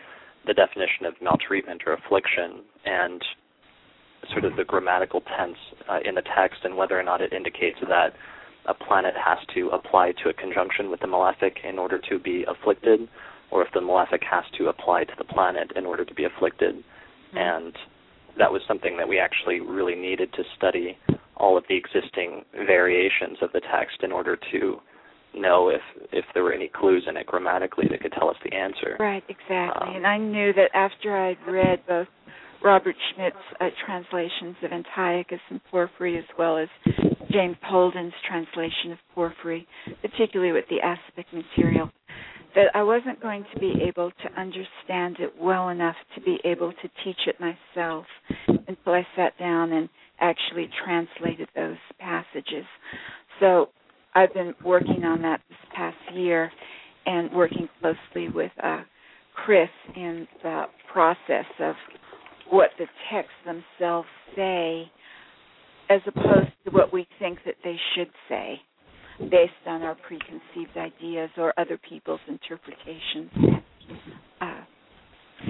[0.47, 3.23] the definition of maltreatment or affliction and
[4.33, 7.77] sort of the grammatical tense uh, in the text and whether or not it indicates
[7.89, 8.13] that
[8.67, 12.45] a planet has to apply to a conjunction with the malefic in order to be
[12.49, 13.09] afflicted,
[13.51, 16.77] or if the malefic has to apply to the planet in order to be afflicted.
[16.77, 17.39] Mm-hmm.
[17.39, 17.75] And
[18.39, 20.97] that was something that we actually really needed to study
[21.37, 24.77] all of the existing variations of the text in order to
[25.35, 25.81] know if
[26.13, 28.97] if there were any clues in it grammatically that could tell us the answer.
[28.99, 29.89] Right, exactly.
[29.89, 32.09] Um, and I knew that after I'd read both
[32.63, 36.69] Robert Schmidt's uh, translations of Antiochus and Porphyry, as well as
[37.31, 39.67] James Holden's translation of Porphyry,
[40.03, 41.91] particularly with the aspect material,
[42.55, 46.73] that I wasn't going to be able to understand it well enough to be able
[46.73, 48.07] to teach it myself
[48.49, 49.89] until I sat down and
[50.21, 52.65] actually translated those passages.
[53.39, 53.69] So
[54.15, 56.51] I've been working on that this past year
[57.07, 58.83] and working closely with uh,
[59.35, 61.75] Chris in the process of
[62.51, 64.91] what the texts themselves say
[65.89, 68.61] as opposed to what we think that they should say
[69.31, 73.61] based on our preconceived ideas or other people's interpretations.
[74.41, 74.61] Uh,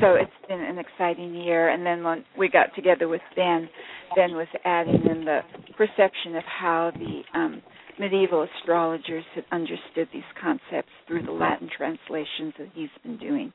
[0.01, 1.69] so it's been an exciting year.
[1.71, 3.69] And then when we got together with Ben,
[4.15, 5.41] Ben was adding in the
[5.77, 7.63] perception of how the um,
[7.99, 13.53] medieval astrologers had understood these concepts through the Latin translations that he's been doing.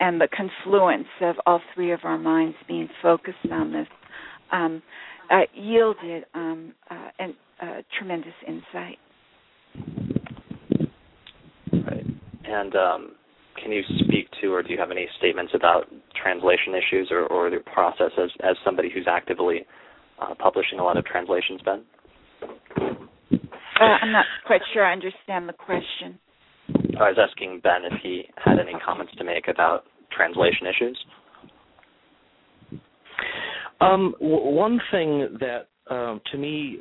[0.00, 3.88] And the confluence of all three of our minds being focused on this
[4.52, 4.82] um,
[5.30, 8.98] uh, yielded um, uh, an, uh, tremendous insight.
[11.72, 12.04] Right.
[12.44, 13.12] And um,
[13.62, 15.84] can you speak to, or do you have any statements about
[16.20, 19.66] translation issues or, or the process as, as somebody who's actively
[20.20, 21.82] uh, publishing a lot of translations, Ben?
[23.80, 26.18] Uh, I'm not quite sure I understand the question.
[27.00, 31.04] I was asking Ben if he had any comments to make about translation issues.
[33.80, 36.78] Um, w- one thing that um, to me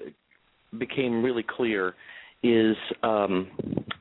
[0.78, 1.96] became really clear
[2.44, 3.50] is um,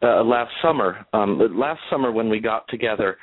[0.03, 1.07] uh, last summer.
[1.12, 3.16] Um, last summer, when we got together,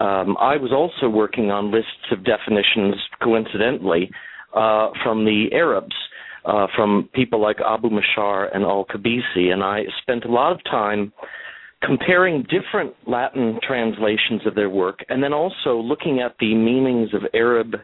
[0.00, 4.10] um, I was also working on lists of definitions, coincidentally,
[4.54, 5.94] uh, from the Arabs,
[6.44, 10.64] uh, from people like Abu Mashar and Al Kabisi, and I spent a lot of
[10.64, 11.12] time
[11.82, 17.22] comparing different Latin translations of their work, and then also looking at the meanings of
[17.34, 17.74] Arab,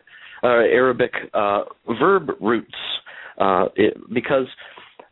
[0.42, 1.64] uh, Arabic uh,
[1.98, 2.74] verb roots,
[3.38, 4.46] uh, it, because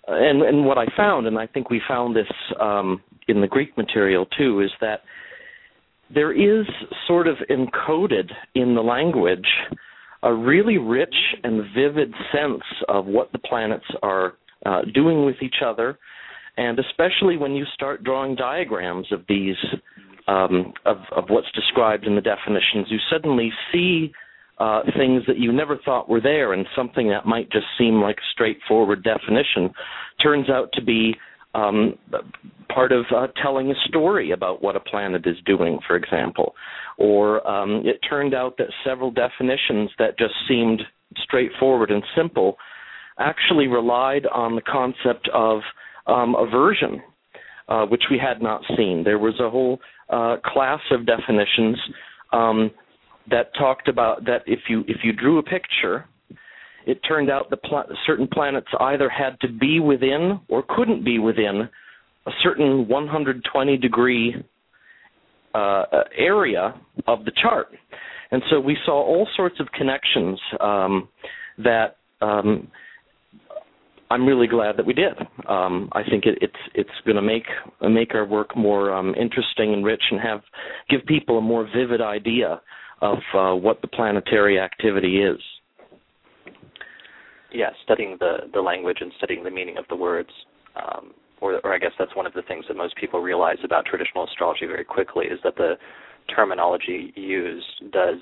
[0.08, 3.76] and and what I found, and I think we found this um, in the Greek
[3.76, 5.00] material too, is that
[6.12, 6.66] there is
[7.06, 9.46] sort of encoded in the language
[10.22, 15.56] a really rich and vivid sense of what the planets are uh, doing with each
[15.64, 15.98] other,
[16.56, 19.56] and especially when you start drawing diagrams of these
[20.26, 24.10] um, of, of what's described in the definitions, you suddenly see
[24.58, 28.16] uh, things that you never thought were there, and something that might just seem like
[28.18, 29.72] a straightforward definition
[30.22, 31.14] turns out to be
[31.54, 31.98] um,
[32.72, 36.54] part of uh, telling a story about what a planet is doing, for example.
[36.98, 40.82] Or um, it turned out that several definitions that just seemed
[41.22, 42.56] straightforward and simple
[43.18, 45.60] actually relied on the concept of
[46.06, 47.00] um, aversion,
[47.68, 49.02] uh, which we had not seen.
[49.04, 49.78] There was a whole
[50.10, 51.78] uh, class of definitions
[52.32, 52.70] um,
[53.30, 56.06] that talked about that if you if you drew a picture,
[56.86, 61.18] it turned out the pl- certain planets either had to be within or couldn't be
[61.18, 61.68] within
[62.26, 64.34] a certain 120 degree
[65.54, 65.84] uh,
[66.16, 66.74] area
[67.06, 67.68] of the chart,
[68.30, 71.08] and so we saw all sorts of connections um,
[71.58, 71.96] that.
[72.20, 72.68] Um,
[74.10, 75.14] I'm really glad that we did.
[75.48, 77.46] Um, I think it, it's it's going to make
[77.80, 80.42] make our work more um, interesting and rich, and have
[80.90, 82.60] give people a more vivid idea
[83.00, 85.38] of uh, what the planetary activity is.
[87.52, 90.30] Yeah, studying the the language and studying the meaning of the words,
[90.76, 93.84] um, or or I guess that's one of the things that most people realize about
[93.86, 95.74] traditional astrology very quickly is that the
[96.34, 98.18] terminology used does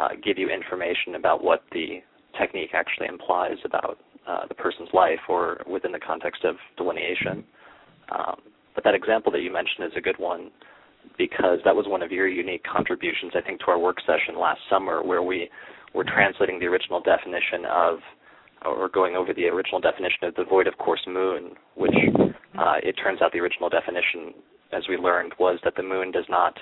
[0.00, 2.02] uh, give you information about what the
[2.38, 7.44] technique actually implies about uh, the person's life or within the context of delineation.
[8.10, 8.40] Um,
[8.74, 10.50] but that example that you mentioned is a good one
[11.18, 14.60] because that was one of your unique contributions, I think, to our work session last
[14.70, 15.50] summer, where we
[15.94, 17.98] were translating the original definition of,
[18.64, 21.94] or going over the original definition of the void of course moon, which
[22.58, 24.34] uh, it turns out the original definition,
[24.72, 26.54] as we learned, was that the moon does not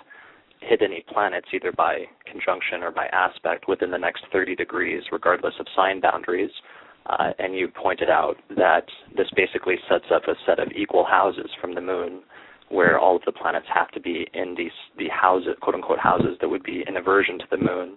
[0.61, 5.55] hit any planets either by conjunction or by aspect within the next 30 degrees, regardless
[5.61, 6.51] of sign boundaries.
[7.07, 8.85] Uh, and you pointed out that
[9.17, 12.21] this basically sets up a set of equal houses from the moon
[12.71, 16.37] where all of the planets have to be in these the houses, quote unquote houses
[16.41, 17.97] that would be in aversion to the moon,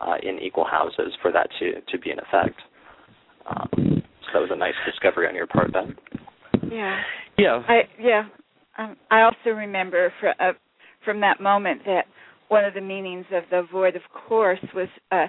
[0.00, 2.58] uh, in equal houses for that to to be in effect.
[3.46, 5.96] Um, so that was a nice discovery on your part, Ben.
[6.70, 7.00] Yeah.
[7.38, 7.62] Yeah.
[7.68, 8.22] I yeah.
[8.78, 10.52] Um, I also remember for, uh,
[11.04, 12.04] from that moment that
[12.48, 15.26] one of the meanings of the void of course was uh,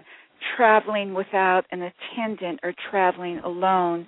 [0.55, 4.07] traveling without an attendant or traveling alone.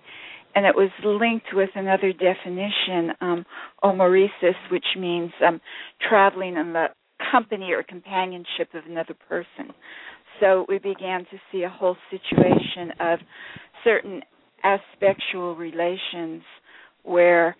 [0.55, 3.45] And it was linked with another definition, um,
[3.83, 5.59] homoresis, which means um,
[6.07, 6.87] traveling in the
[7.31, 9.73] company or companionship of another person.
[10.39, 13.19] So we began to see a whole situation of
[13.83, 14.21] certain
[14.63, 16.41] aspectual relations
[17.03, 17.55] where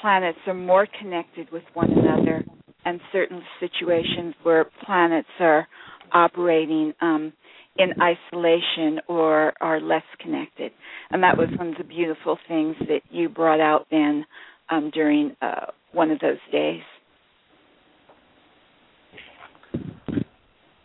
[0.00, 2.44] planets are more connected with one another
[2.84, 5.66] and certain situations where planets are
[6.12, 7.32] operating um,
[7.78, 10.72] in isolation or are less connected.
[11.10, 14.26] And that was one of the beautiful things that you brought out then
[14.70, 16.82] um, during uh, one of those days.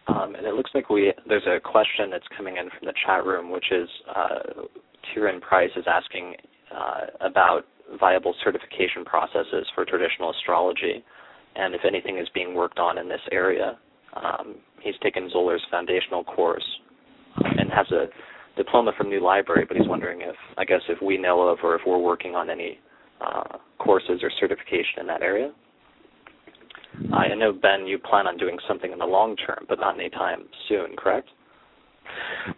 [0.08, 3.26] Um, and it looks like we there's a question that's coming in from the chat
[3.26, 4.40] room, which is uh,
[5.42, 6.34] Price is asking
[6.76, 7.62] uh, about
[8.00, 11.04] viable certification processes for traditional astrology,
[11.56, 13.78] and if anything is being worked on in this area.
[14.16, 16.66] Um, he's taken Zoller's foundational course
[17.38, 18.06] and has a
[18.56, 21.76] diploma from New Library, but he's wondering if, I guess, if we know of or
[21.76, 22.80] if we're working on any
[23.22, 25.52] uh, courses or certification in that area.
[27.12, 30.44] I know, Ben, you plan on doing something in the long term, but not anytime
[30.70, 31.28] soon, correct?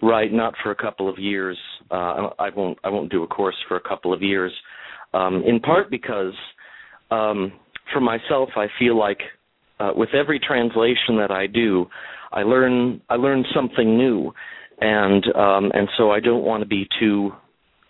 [0.02, 1.58] Right, not for a couple of years.
[1.90, 2.78] Uh, I won't.
[2.84, 4.52] I won't do a course for a couple of years.
[5.14, 6.34] Um, in part because,
[7.12, 7.54] um,
[7.94, 9.20] for myself, I feel like
[9.80, 11.88] uh, with every translation that I do,
[12.32, 13.02] I learn.
[13.10, 14.32] I learn something new,
[14.80, 17.32] and um, and so I don't want to be too,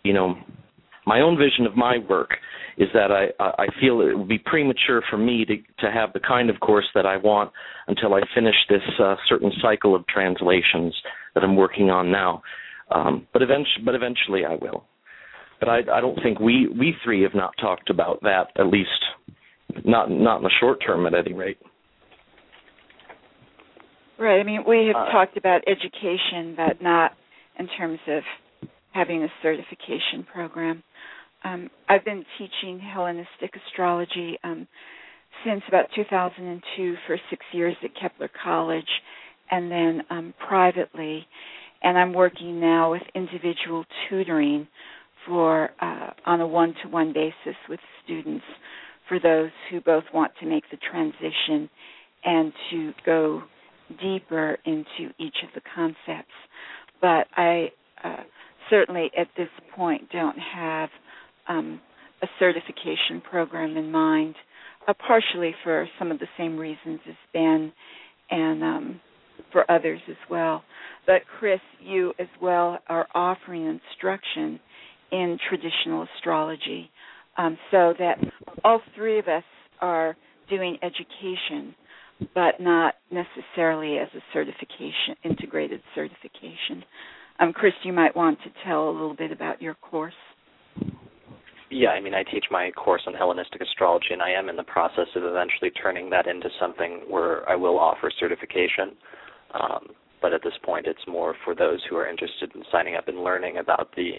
[0.04, 0.36] you know,
[1.06, 2.32] my own vision of my work
[2.78, 5.56] is that I I feel it would be premature for me to
[5.86, 7.52] to have the kind of course that I want
[7.88, 10.96] until I finish this uh, certain cycle of translations
[11.34, 12.42] that I'm working on now.
[12.92, 14.86] Um, but eventually, but eventually I will.
[15.60, 18.90] But I I don't think we we three have not talked about that at least
[19.84, 21.58] not not in the short term at any rate.
[24.18, 24.40] Right.
[24.40, 27.12] I mean, we have uh, talked about education, but not
[27.60, 28.24] in terms of
[28.94, 30.84] having a certification program.
[31.44, 34.68] Um, I've been teaching Hellenistic astrology um,
[35.46, 38.88] since about 2002 for six years at Kepler College,
[39.52, 41.28] and then um, privately.
[41.84, 44.66] And I'm working now with individual tutoring
[45.28, 48.46] for uh, on a one-to-one basis with students
[49.10, 51.70] for those who both want to make the transition
[52.24, 53.44] and to go
[54.02, 56.34] deeper into each of the concepts.
[57.02, 57.72] But I
[58.04, 58.24] uh,
[58.70, 60.90] certainly at this point don't have
[61.48, 61.80] um,
[62.22, 64.36] a certification program in mind,
[64.88, 67.72] uh, partially for some of the same reasons as Ben
[68.30, 69.02] and um,
[69.52, 70.64] for others as well.
[71.06, 74.60] But Chris, you as well are offering instruction
[75.12, 76.90] in traditional astrology
[77.38, 78.18] um, so that
[78.64, 79.44] all three of us
[79.82, 80.16] are
[80.50, 81.76] doing education,
[82.34, 86.84] but not necessarily as a certification, integrated certification.
[87.40, 90.14] Um, Chris, you might want to tell a little bit about your course.
[91.70, 94.64] Yeah, I mean, I teach my course on Hellenistic astrology, and I am in the
[94.64, 98.96] process of eventually turning that into something where I will offer certification.
[99.54, 99.88] Um,
[100.22, 103.24] but at this point, it's more for those who are interested in signing up and
[103.24, 104.12] learning about the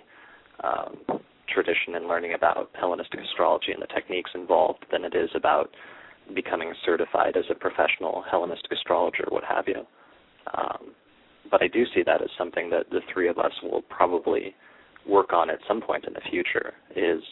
[0.63, 1.21] um,
[1.53, 5.71] tradition and learning about Hellenistic astrology and the techniques involved than it is about
[6.35, 9.87] becoming certified as a professional Hellenistic astrologer, what have you.
[10.57, 10.93] Um,
[11.51, 14.55] but I do see that as something that the three of us will probably
[15.09, 17.23] work on at some point in the future is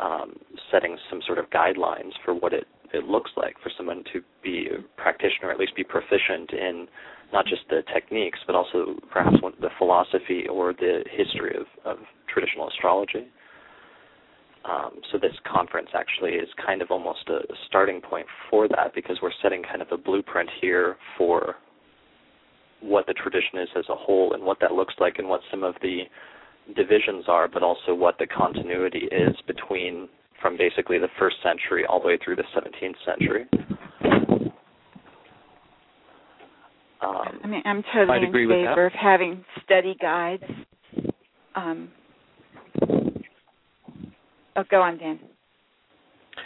[0.00, 0.34] um,
[0.70, 4.68] setting some sort of guidelines for what it, it looks like for someone to be
[4.68, 6.86] a practitioner, at least be proficient in
[7.32, 11.98] not just the techniques, but also perhaps the philosophy or the history of, of
[12.32, 13.26] traditional astrology.
[14.68, 19.18] Um, so this conference actually is kind of almost a starting point for that because
[19.22, 21.54] we're setting kind of a blueprint here for
[22.80, 25.64] what the tradition is as a whole and what that looks like and what some
[25.64, 26.02] of the
[26.76, 30.08] divisions are, but also what the continuity is between
[30.42, 33.46] from basically the first century all the way through the 17th century.
[37.00, 40.42] Um, I mean, I'm totally in favor of having study guides.
[41.54, 41.90] Um,
[44.58, 45.18] oh, go on, Dan.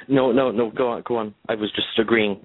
[0.08, 0.70] No, no, no.
[0.70, 1.34] Go on, go on.
[1.48, 2.42] I was just agreeing.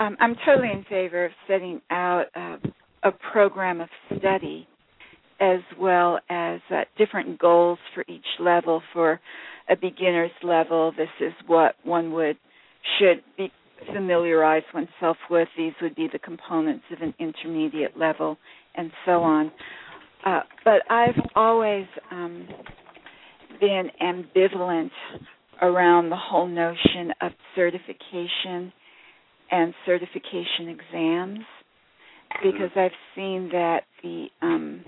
[0.00, 2.56] Um, I'm totally in favor of setting out uh,
[3.02, 3.88] a program of
[4.18, 4.68] study
[5.40, 8.82] as well as uh, different goals for each level.
[8.92, 9.20] For
[9.68, 12.36] a beginner's level, this is what one would
[12.98, 13.50] should be
[13.92, 15.48] familiarize oneself with.
[15.56, 18.38] These would be the components of an intermediate level,
[18.76, 19.50] and so on.
[20.24, 22.46] Uh, but I've always um,
[23.60, 24.90] been ambivalent
[25.60, 28.72] around the whole notion of certification
[29.50, 31.40] and certification exams
[32.42, 34.84] because I've seen that the um,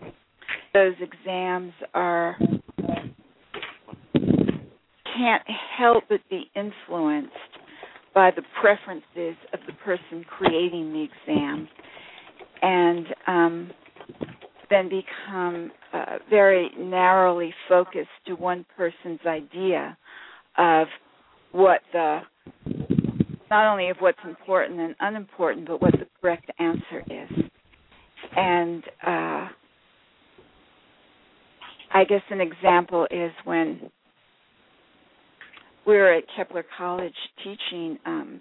[0.72, 2.36] those exams are
[5.16, 5.42] can't
[5.78, 7.32] help but be influenced
[8.14, 11.68] by the preferences of the person creating the exam.
[12.62, 13.70] And um,
[14.70, 19.96] then become uh, very narrowly focused to one person's idea
[20.56, 20.86] of
[21.52, 22.20] what the
[23.50, 27.44] not only of what's important and unimportant, but what the correct answer is.
[28.34, 29.48] And uh,
[31.92, 33.90] I guess an example is when
[35.86, 38.40] we were at Kepler College teaching um,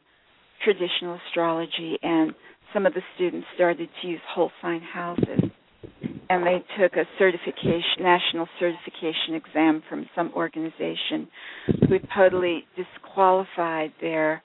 [0.63, 2.33] traditional astrology, and
[2.73, 5.51] some of the students started to use whole sign houses.
[6.33, 11.27] And they took a certification, national certification exam from some organization
[11.87, 14.41] who totally disqualified their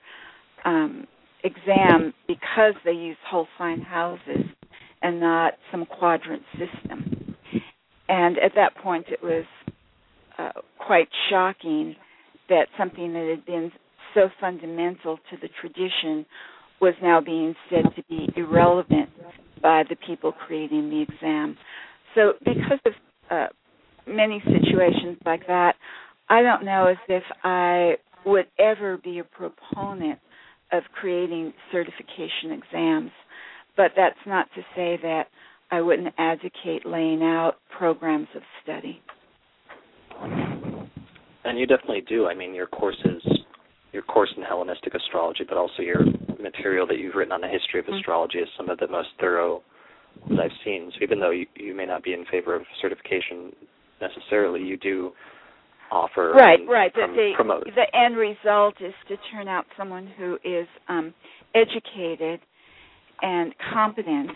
[0.66, 1.06] um,
[1.44, 4.44] exam because they used whole sign houses
[5.00, 7.34] and not some quadrant system.
[8.10, 9.46] And at that point, it was
[10.38, 11.96] uh, quite shocking
[12.50, 13.72] that something that had been
[14.12, 16.26] so fundamental to the tradition
[16.82, 19.08] was now being said to be irrelevant
[19.62, 21.56] by the people creating the exam.
[22.14, 22.92] So, because of
[23.30, 23.46] uh,
[24.06, 25.74] many situations like that,
[26.28, 27.94] I don't know as if I
[28.26, 30.18] would ever be a proponent
[30.72, 33.10] of creating certification exams.
[33.76, 35.24] But that's not to say that
[35.70, 39.00] I wouldn't advocate laying out programs of study.
[41.44, 42.26] And you definitely do.
[42.26, 43.22] I mean, your courses,
[43.98, 46.04] your course in Hellenistic astrology, but also your
[46.40, 47.96] material that you've written on the history of mm-hmm.
[47.96, 49.60] astrology is some of the most thorough
[50.30, 50.92] that I've seen.
[50.94, 53.52] So even though you, you may not be in favor of certification
[54.00, 55.10] necessarily, you do
[55.90, 57.64] offer right right the, the, promote.
[57.64, 61.14] the end result is to turn out someone who is um,
[61.54, 62.40] educated
[63.22, 64.30] and competent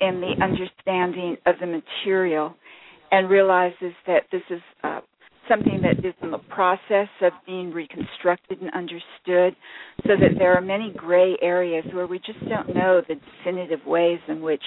[0.00, 2.54] in the understanding of the material
[3.10, 5.00] and realizes that this is uh,
[5.50, 9.56] something that is in the process of being reconstructed and understood
[10.06, 14.20] so that there are many gray areas where we just don't know the definitive ways
[14.28, 14.62] in which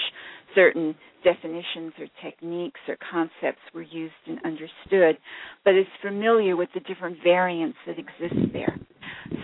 [0.53, 5.17] certain definitions or techniques or concepts were used and understood,
[5.63, 8.77] but is familiar with the different variants that exist there.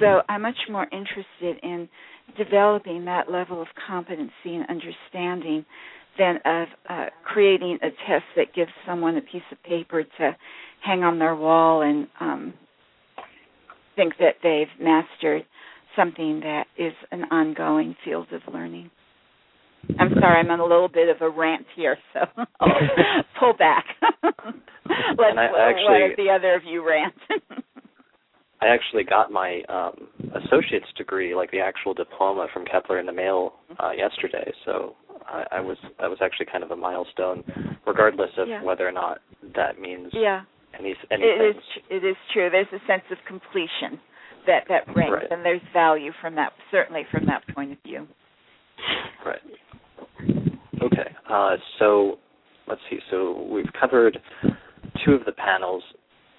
[0.01, 1.87] So I'm much more interested in
[2.37, 5.65] developing that level of competency and understanding
[6.17, 10.35] than of uh, creating a test that gives someone a piece of paper to
[10.83, 12.53] hang on their wall and um,
[13.95, 15.43] think that they've mastered
[15.95, 18.89] something that is an ongoing field of learning.
[19.99, 22.19] I'm sorry, I'm on a little bit of a rant here, so
[22.59, 22.69] I'll
[23.39, 23.85] pull back.
[24.23, 27.13] Let's actually, let the other of you rant.
[28.61, 33.13] I actually got my um associate's degree, like the actual diploma from Kepler in the
[33.13, 34.51] mail uh, yesterday.
[34.65, 34.95] So
[35.27, 37.43] I, I was I was actually kind of a milestone,
[37.87, 38.63] regardless of yeah.
[38.63, 39.19] whether or not
[39.55, 40.41] that means yeah.
[40.79, 41.29] Any anything.
[41.29, 42.49] It is it is true.
[42.51, 43.99] There's a sense of completion
[44.47, 45.27] that that brings, right.
[45.29, 48.07] and there's value from that certainly from that point of view.
[49.25, 49.41] Right.
[50.81, 51.15] Okay.
[51.29, 52.17] Uh, so
[52.67, 52.99] let's see.
[53.11, 54.17] So we've covered
[55.05, 55.83] two of the panels.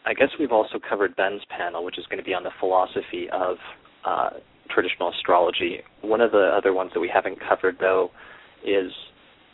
[0.06, 3.28] I guess we've also covered Ben's panel, which is going to be on the philosophy
[3.32, 3.56] of
[4.06, 4.30] uh,
[4.70, 5.80] traditional astrology.
[6.00, 8.10] One of the other ones that we haven't covered, though,
[8.64, 8.90] is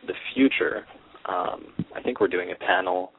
[0.07, 0.87] the future.
[1.29, 3.13] Um, I think we're doing a panel.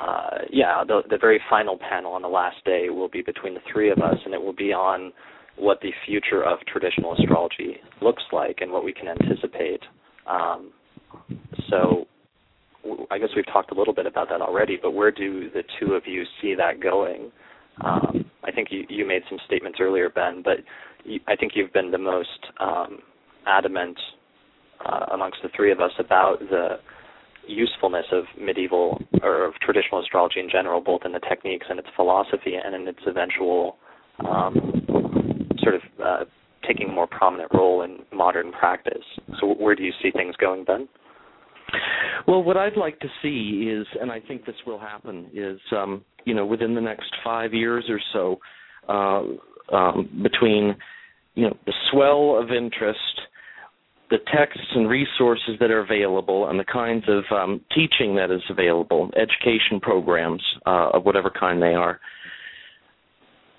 [0.00, 3.60] Uh, yeah, the, the very final panel on the last day will be between the
[3.72, 5.12] three of us, and it will be on
[5.56, 9.80] what the future of traditional astrology looks like and what we can anticipate.
[10.26, 10.72] Um,
[11.70, 12.06] so
[13.10, 15.94] I guess we've talked a little bit about that already, but where do the two
[15.94, 17.30] of you see that going?
[17.82, 20.58] Um, I think you, you made some statements earlier, Ben, but
[21.04, 22.28] you, I think you've been the most
[22.60, 22.98] um,
[23.46, 23.98] adamant
[24.84, 26.76] uh, amongst the three of us about the
[27.46, 31.88] usefulness of medieval or of traditional astrology in general, both in the techniques and its
[31.96, 33.76] philosophy and in its eventual
[34.26, 36.24] um, sort of uh,
[36.66, 39.04] taking a more prominent role in modern practice.
[39.40, 40.88] So, where do you see things going, Ben?
[42.26, 46.04] Well, what I'd like to see is, and I think this will happen, is um,
[46.24, 48.38] you know within the next five years or so,
[48.88, 50.76] uh, um, between
[51.34, 52.98] you know the swell of interest,
[54.10, 58.42] the texts and resources that are available, and the kinds of um, teaching that is
[58.48, 61.98] available, education programs uh, of whatever kind they are.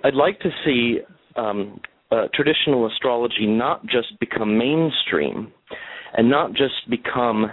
[0.04, 1.00] I'd like to see
[1.36, 1.82] um,
[2.12, 5.52] uh, traditional astrology not just become mainstream
[6.16, 7.52] and not just become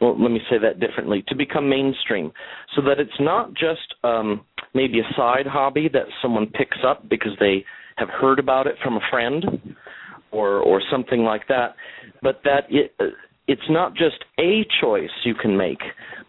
[0.00, 2.30] well, let me say that differently, to become mainstream,
[2.76, 7.32] so that it's not just um, maybe a side hobby that someone picks up because
[7.40, 7.64] they
[7.96, 9.44] have heard about it from a friend
[10.30, 11.74] or or something like that,
[12.22, 13.06] but that it uh,
[13.46, 15.80] it's not just a choice you can make,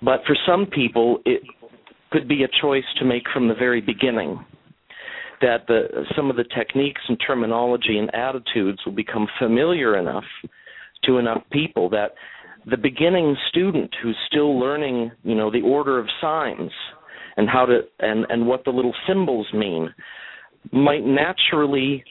[0.01, 1.41] but for some people it
[2.11, 4.43] could be a choice to make from the very beginning.
[5.41, 10.25] That the some of the techniques and terminology and attitudes will become familiar enough
[11.05, 12.11] to enough people that
[12.69, 16.71] the beginning student who's still learning, you know, the order of signs
[17.37, 19.93] and how to and and what the little symbols mean
[20.71, 22.03] might naturally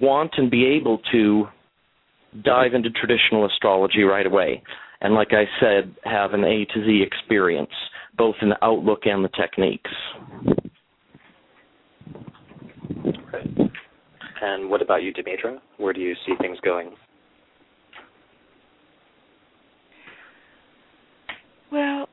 [0.00, 1.46] want and be able to
[2.44, 4.62] dive into traditional astrology right away
[5.00, 7.70] and like I said have an A to Z experience
[8.16, 9.90] both in the outlook and the techniques.
[13.06, 13.70] Okay.
[14.42, 15.58] And what about you, Demetra?
[15.78, 16.94] Where do you see things going?
[21.72, 22.08] Well,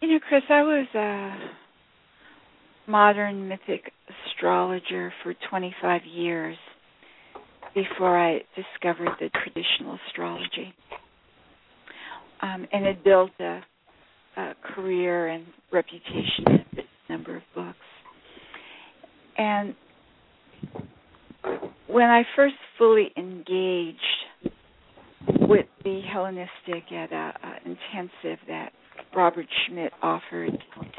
[0.00, 3.92] you know, Chris, I was a modern mythic
[4.28, 6.56] astrologer for 25 years
[7.74, 10.74] before I discovered the traditional astrology.
[12.42, 13.60] Um, and it built a,
[14.36, 17.78] a career and reputation and a number of books.
[19.36, 19.74] And
[21.86, 24.00] when I first fully engaged
[25.48, 27.32] with the Hellenistic at a
[27.64, 28.70] intensive that
[29.14, 30.50] Robert Schmidt offered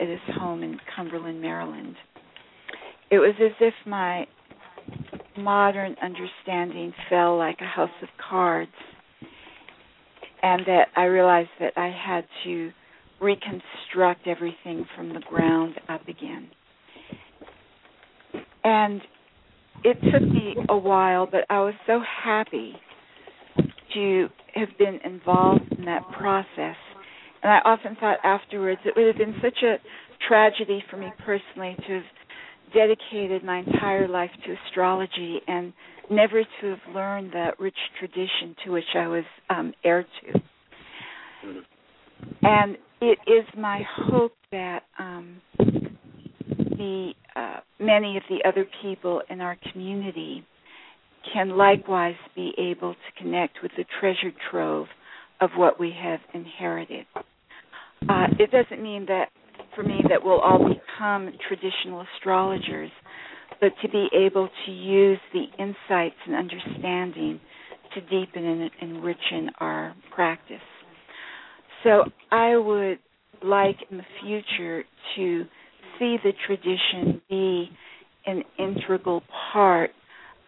[0.01, 1.95] at his home in Cumberland, Maryland.
[3.11, 4.25] It was as if my
[5.37, 8.71] modern understanding fell like a house of cards,
[10.41, 12.71] and that I realized that I had to
[13.21, 16.49] reconstruct everything from the ground up again.
[18.63, 19.01] And
[19.83, 22.73] it took me a while, but I was so happy
[23.93, 26.75] to have been involved in that process
[27.45, 29.75] and I often thought afterwards it would have been such a
[30.27, 32.03] tragedy for me personally to have
[32.75, 35.73] dedicated my entire life to astrology and
[36.11, 40.39] never to have learned the rich tradition to which I was um, heir to.
[42.43, 49.41] And it is my hope that um, the uh, many of the other people in
[49.41, 50.45] our community
[51.33, 54.87] can likewise be able to connect with the treasure trove
[55.41, 57.05] of what we have inherited
[58.09, 59.29] uh, it doesn't mean that
[59.75, 62.91] for me that we'll all become traditional astrologers,
[63.59, 67.39] but to be able to use the insights and understanding
[67.93, 70.57] to deepen and enrichen our practice.
[71.83, 72.99] So I would
[73.43, 74.83] like in the future
[75.15, 75.43] to
[75.99, 77.69] see the tradition be
[78.25, 79.21] an integral
[79.53, 79.91] part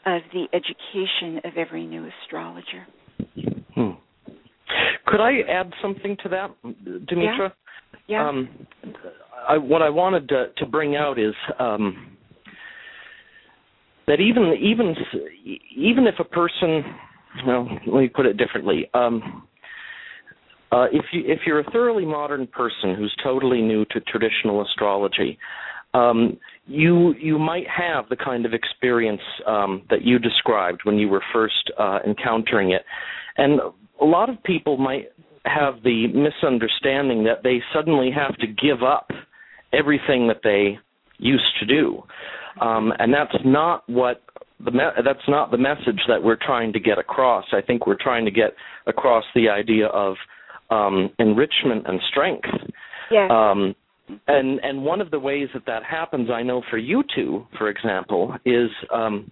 [0.05, 2.87] of the education of every new astrologer.
[3.75, 3.91] Hmm.
[5.05, 6.51] Could I add something to that,
[6.85, 7.51] Demetra?
[8.07, 8.27] Yeah.
[8.27, 8.49] Um,
[9.47, 12.17] I, what I wanted to, to bring out is um,
[14.07, 14.95] that even even
[15.75, 16.83] even if a person,
[17.45, 18.89] well, let me put it differently.
[18.93, 19.43] Um,
[20.71, 25.37] uh, if you if you're a thoroughly modern person who's totally new to traditional astrology,
[25.93, 31.07] um, you you might have the kind of experience um, that you described when you
[31.07, 32.83] were first uh, encountering it,
[33.37, 33.59] and
[34.01, 35.09] a lot of people might
[35.47, 39.09] have the misunderstanding that they suddenly have to give up
[39.73, 40.79] everything that they
[41.17, 42.03] used to do,
[42.61, 44.23] um, and that's not what
[44.63, 47.45] the me- that's not the message that we're trying to get across.
[47.51, 48.55] I think we're trying to get
[48.87, 50.15] across the idea of
[50.69, 52.49] um, enrichment and strength.
[53.11, 53.27] Yeah.
[53.29, 53.75] Um,
[54.27, 57.69] and and one of the ways that that happens, I know for you two, for
[57.69, 59.29] example, is um,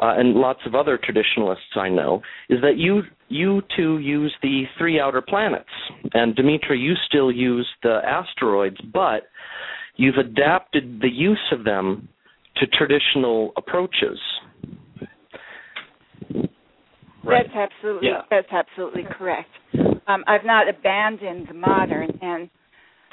[0.00, 4.64] uh, and lots of other traditionalists I know, is that you you two use the
[4.78, 5.68] three outer planets,
[6.12, 9.24] and Demetra, you still use the asteroids, but
[9.96, 12.08] you've adapted the use of them
[12.56, 14.18] to traditional approaches.
[17.24, 17.44] Right.
[17.52, 18.22] That's absolutely yeah.
[18.30, 19.50] that's absolutely correct.
[20.06, 22.48] Um, I've not abandoned the modern, and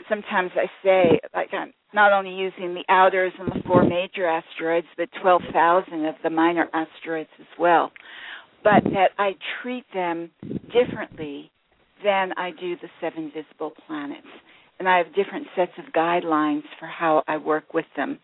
[0.08, 4.88] sometimes I say like I'm not only using the outers and the four major asteroids,
[4.98, 7.92] but 12,000 of the minor asteroids as well.
[8.64, 10.32] But that I treat them
[10.72, 11.52] differently
[12.04, 14.28] than I do the seven visible planets.
[14.80, 18.20] And I have different sets of guidelines for how I work with them,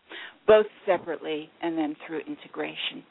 [0.46, 3.04] both separately and then through integration.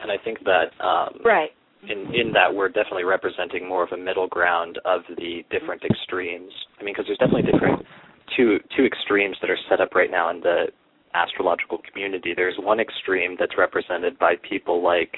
[0.00, 1.50] And I think that um, right
[1.88, 6.52] in in that we're definitely representing more of a middle ground of the different extremes.
[6.78, 7.84] I mean, because there's definitely different
[8.36, 10.66] two two extremes that are set up right now in the
[11.14, 12.32] astrological community.
[12.34, 15.16] There's one extreme that's represented by people like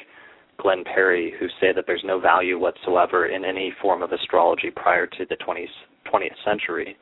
[0.59, 5.07] Glenn Perry who say that there's no value whatsoever in any form of astrology prior
[5.07, 5.67] to the 20th,
[6.13, 6.97] 20th century.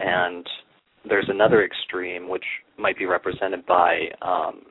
[0.00, 0.46] And
[1.08, 2.44] there's another extreme which
[2.78, 4.62] might be represented by um,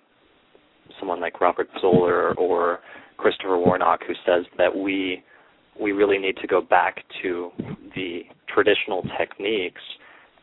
[1.00, 2.80] someone like Robert Zoller or
[3.18, 5.24] Christopher Warnock who says that we
[5.80, 7.52] we really need to go back to
[7.96, 9.82] the traditional techniques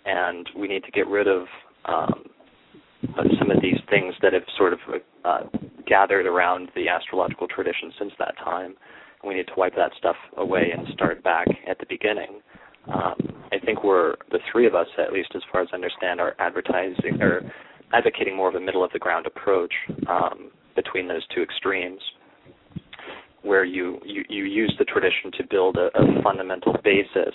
[0.07, 1.47] and we need to get rid of
[1.85, 2.25] um,
[3.39, 4.79] some of these things that have sort of
[5.25, 5.41] uh,
[5.87, 8.75] gathered around the astrological tradition since that time.
[9.25, 12.41] We need to wipe that stuff away and start back at the beginning.
[12.93, 13.17] Um,
[13.53, 16.35] I think we're the three of us, at least as far as I understand, are
[16.39, 17.43] advertising or
[17.93, 19.73] advocating more of a middle of the ground approach
[20.09, 22.01] um, between those two extremes,
[23.43, 27.35] where you, you, you use the tradition to build a, a fundamental basis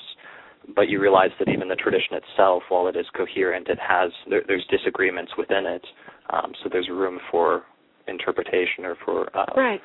[0.76, 4.42] but you realize that even the tradition itself, while it is coherent, it has there,
[4.48, 5.86] there's disagreements within it.
[6.30, 7.64] Um, so there's room for
[8.08, 9.82] interpretation or for uh, right.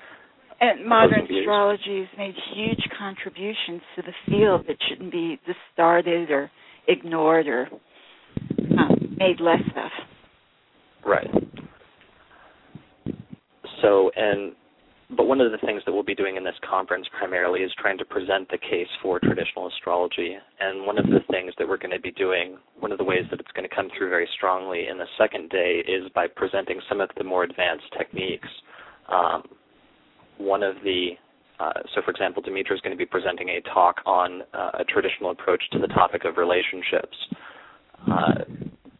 [0.59, 6.51] And modern astrology has made huge contributions to the field that shouldn't be discarded or
[6.89, 7.68] ignored or
[8.79, 9.91] uh, made less of.
[11.05, 11.29] Right.
[13.83, 14.53] So, and
[15.11, 17.97] but one of the things that we'll be doing in this conference primarily is trying
[17.99, 20.37] to present the case for traditional astrology.
[20.59, 23.23] And one of the things that we're going to be doing, one of the ways
[23.31, 26.81] that it's going to come through very strongly in the second day is by presenting
[26.89, 28.49] some of the more advanced techniques.
[29.09, 29.45] Um,
[30.39, 31.11] one of the
[31.59, 34.85] uh, so, for example, Demetra is going to be presenting a talk on uh, a
[34.85, 37.17] traditional approach to the topic of relationships.
[38.07, 38.45] Uh,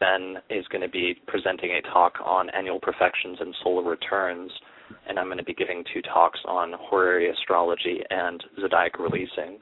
[0.01, 4.51] ben is going to be presenting a talk on annual profections and solar returns
[5.09, 9.59] and I'm going to be giving two talks on horary astrology and zodiac releasing.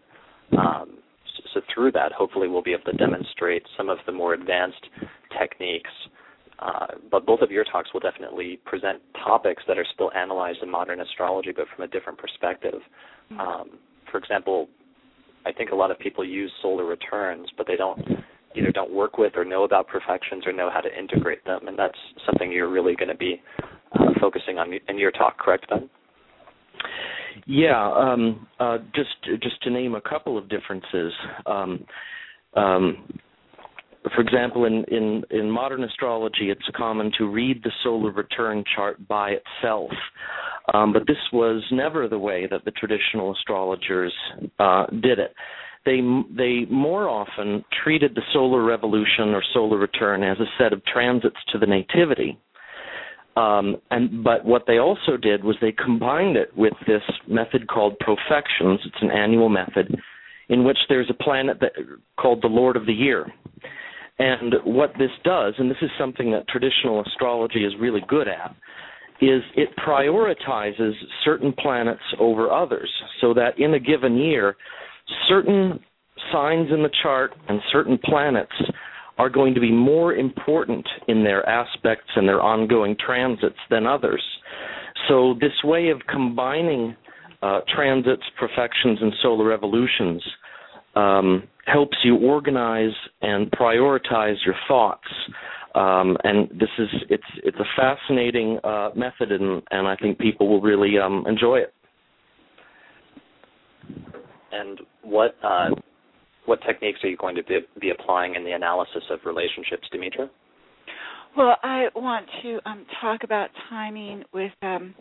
[0.59, 0.99] Um,
[1.37, 4.87] so, so, through that, hopefully, we'll be able to demonstrate some of the more advanced
[5.39, 5.91] techniques.
[6.61, 10.71] Uh, but both of your talks will definitely present topics that are still analyzed in
[10.71, 12.81] modern astrology, but from a different perspective.
[13.33, 13.41] Mm-hmm.
[13.41, 13.71] Um,
[14.11, 14.69] for example,
[15.45, 18.01] I think a lot of people use solar returns, but they don't
[18.55, 21.79] either don't work with or know about perfections or know how to integrate them, and
[21.79, 23.43] that's something you're really going to be
[23.99, 25.89] uh, focusing on in your talk, correct, Ben?
[27.47, 31.13] Yeah, um, uh, just just to name a couple of differences.
[31.47, 31.85] Um,
[32.55, 33.05] um,
[34.15, 39.07] for example, in, in, in modern astrology, it's common to read the solar return chart
[39.09, 39.91] by itself.
[40.73, 44.13] Um, but this was never the way that the traditional astrologers
[44.59, 45.35] uh, did it.
[45.85, 46.01] They
[46.37, 51.37] they more often treated the solar revolution or solar return as a set of transits
[51.53, 52.39] to the nativity,
[53.37, 57.99] um, and but what they also did was they combined it with this method called
[57.99, 58.81] profections.
[58.85, 59.95] It's an annual method
[60.49, 61.73] in which there's a planet that
[62.19, 63.27] called the Lord of the Year.
[64.19, 68.55] And what this does, and this is something that traditional astrology is really good at,
[69.21, 70.93] is it prioritizes
[71.25, 74.57] certain planets over others so that in a given year,
[75.29, 75.81] certain
[76.33, 78.53] signs in the chart and certain planets
[79.19, 84.23] are going to be more important in their aspects and their ongoing transits than others.
[85.09, 86.97] So, this way of combining
[87.43, 90.23] uh, transits, profections, and solar revolutions
[90.97, 95.07] um, helps you organize and prioritize your thoughts.
[95.75, 100.49] Um, and this is it's it's a fascinating uh, method, and, and I think people
[100.49, 101.75] will really um, enjoy it.
[104.55, 105.71] And what uh,
[106.47, 110.29] what techniques are you going to be, be applying in the analysis of relationships, Demetra?
[111.37, 114.95] Well, I want to um, talk about timing with um,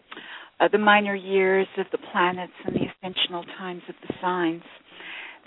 [0.60, 4.64] uh, the minor years of the planets and the ascensional times of the signs.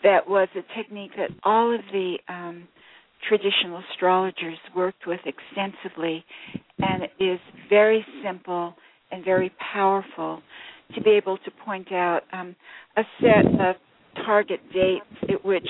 [0.03, 2.69] That was a technique that all of the um,
[3.29, 6.25] traditional astrologers worked with extensively,
[6.79, 8.75] and it is very simple
[9.11, 10.43] and very powerful
[10.95, 12.55] to be able to point out um,
[12.97, 13.77] a set of
[14.25, 15.69] target dates at which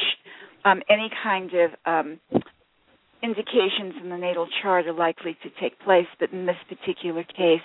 [0.64, 2.20] um, any kind of um,
[3.22, 6.07] indications in the natal chart are likely to take place.
[6.18, 7.61] But in this particular case,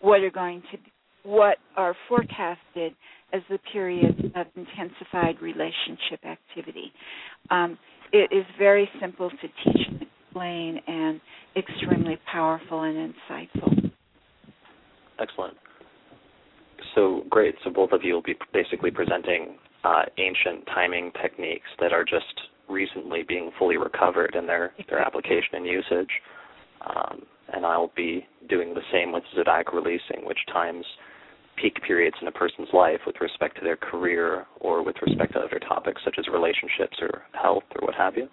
[0.00, 0.78] what are going to
[1.24, 2.94] what are forecasted
[3.32, 6.92] as the periods of intensified relationship activity.
[7.50, 7.76] Um,
[8.12, 11.20] it is very simple to teach and explain, and
[11.56, 13.90] extremely powerful and insightful.
[15.18, 15.56] Excellent.
[16.94, 17.54] So great.
[17.64, 19.56] So both of you will be basically presenting
[19.86, 22.24] uh, ancient timing techniques that are just
[22.68, 26.10] recently being fully recovered in their, their application and usage.
[26.84, 27.22] Um,
[27.52, 30.84] and I'll be doing the same with zodiac releasing, which times
[31.62, 35.38] peak periods in a person's life with respect to their career or with respect to
[35.38, 38.28] other topics such as relationships or health or what have you.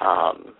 [0.00, 0.54] Um,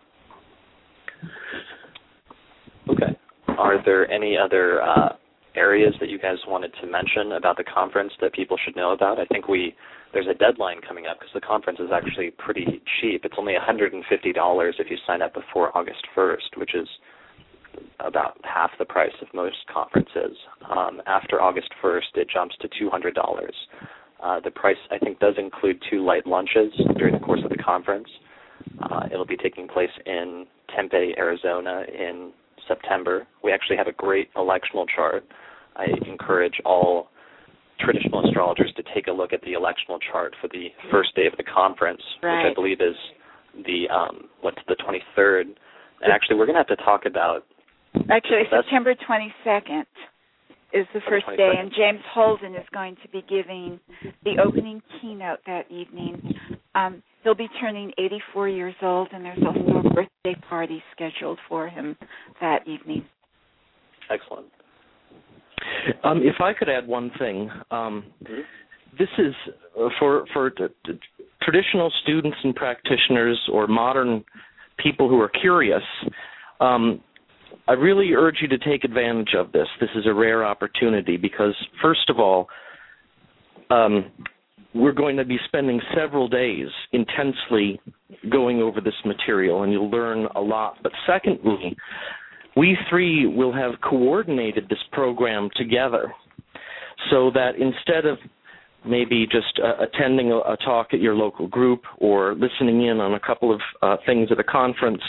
[2.90, 3.16] okay.
[3.56, 5.10] Are there any other uh,
[5.54, 9.18] areas that you guys wanted to mention about the conference that people should know about?
[9.18, 9.74] I think we
[10.12, 13.24] there's a deadline coming up because the conference is actually pretty cheap.
[13.24, 13.92] It's only $150
[14.78, 16.86] if you sign up before August 1st, which is
[18.00, 20.36] about half the price of most conferences.
[20.70, 23.12] Um, after August 1st, it jumps to $200.
[24.22, 27.56] Uh, the price, I think, does include two light lunches during the course of the
[27.56, 28.08] conference.
[28.80, 32.32] Uh, it'll be taking place in Tempe, Arizona in
[32.68, 33.26] September.
[33.42, 35.24] We actually have a great electional chart.
[35.76, 37.08] I encourage all
[37.80, 41.36] traditional astrologers to take a look at the electional chart for the first day of
[41.36, 42.44] the conference, right.
[42.44, 42.96] which I believe is
[43.64, 45.42] the um, what's the 23rd.
[46.02, 47.44] And actually, we're going to have to talk about.
[48.10, 49.84] Actually, September 22nd
[50.72, 53.78] is the first day, and James Holden is going to be giving
[54.24, 56.34] the opening keynote that evening.
[56.74, 61.68] Um, he'll be turning 84 years old, and there's also a birthday party scheduled for
[61.68, 61.96] him
[62.40, 63.04] that evening.
[64.10, 64.46] Excellent.
[66.04, 68.40] Um, if I could add one thing, um, mm-hmm.
[68.98, 69.34] this is
[69.80, 70.98] uh, for for t- t-
[71.40, 74.24] traditional students and practitioners or modern
[74.78, 75.82] people who are curious.
[76.60, 77.00] Um,
[77.68, 79.68] I really urge you to take advantage of this.
[79.80, 82.48] This is a rare opportunity because, first of all,
[83.70, 84.10] um,
[84.74, 87.80] we're going to be spending several days intensely
[88.30, 90.76] going over this material, and you'll learn a lot.
[90.82, 91.76] But secondly,
[92.56, 96.12] we three will have coordinated this program together
[97.10, 98.18] so that instead of
[98.86, 103.14] maybe just uh, attending a, a, talk at your local group or listening in on
[103.14, 105.02] a couple of uh, things at a conference,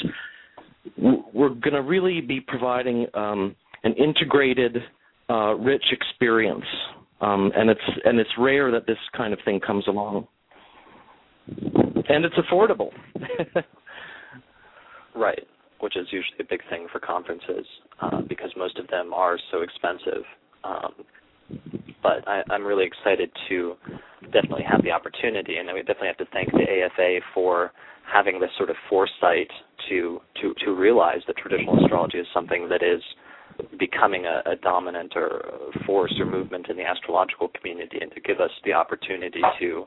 [0.97, 4.77] we're going to really be providing um, an integrated,
[5.29, 6.65] uh, rich experience,
[7.23, 10.27] um, and it's and it's rare that this kind of thing comes along,
[11.47, 12.89] and it's affordable.
[15.15, 15.45] right
[15.83, 17.65] which is usually a big thing for conferences
[18.01, 20.23] uh, because most of them are so expensive.
[20.63, 20.93] Um,
[22.01, 23.73] but I, I'm really excited to
[24.31, 27.73] definitely have the opportunity, and we definitely have to thank the AFA for
[28.09, 29.49] having this sort of foresight
[29.89, 33.01] to to to realize that traditional astrology is something that is
[33.79, 35.45] becoming a, a dominant or
[35.85, 39.85] force or movement in the astrological community, and to give us the opportunity to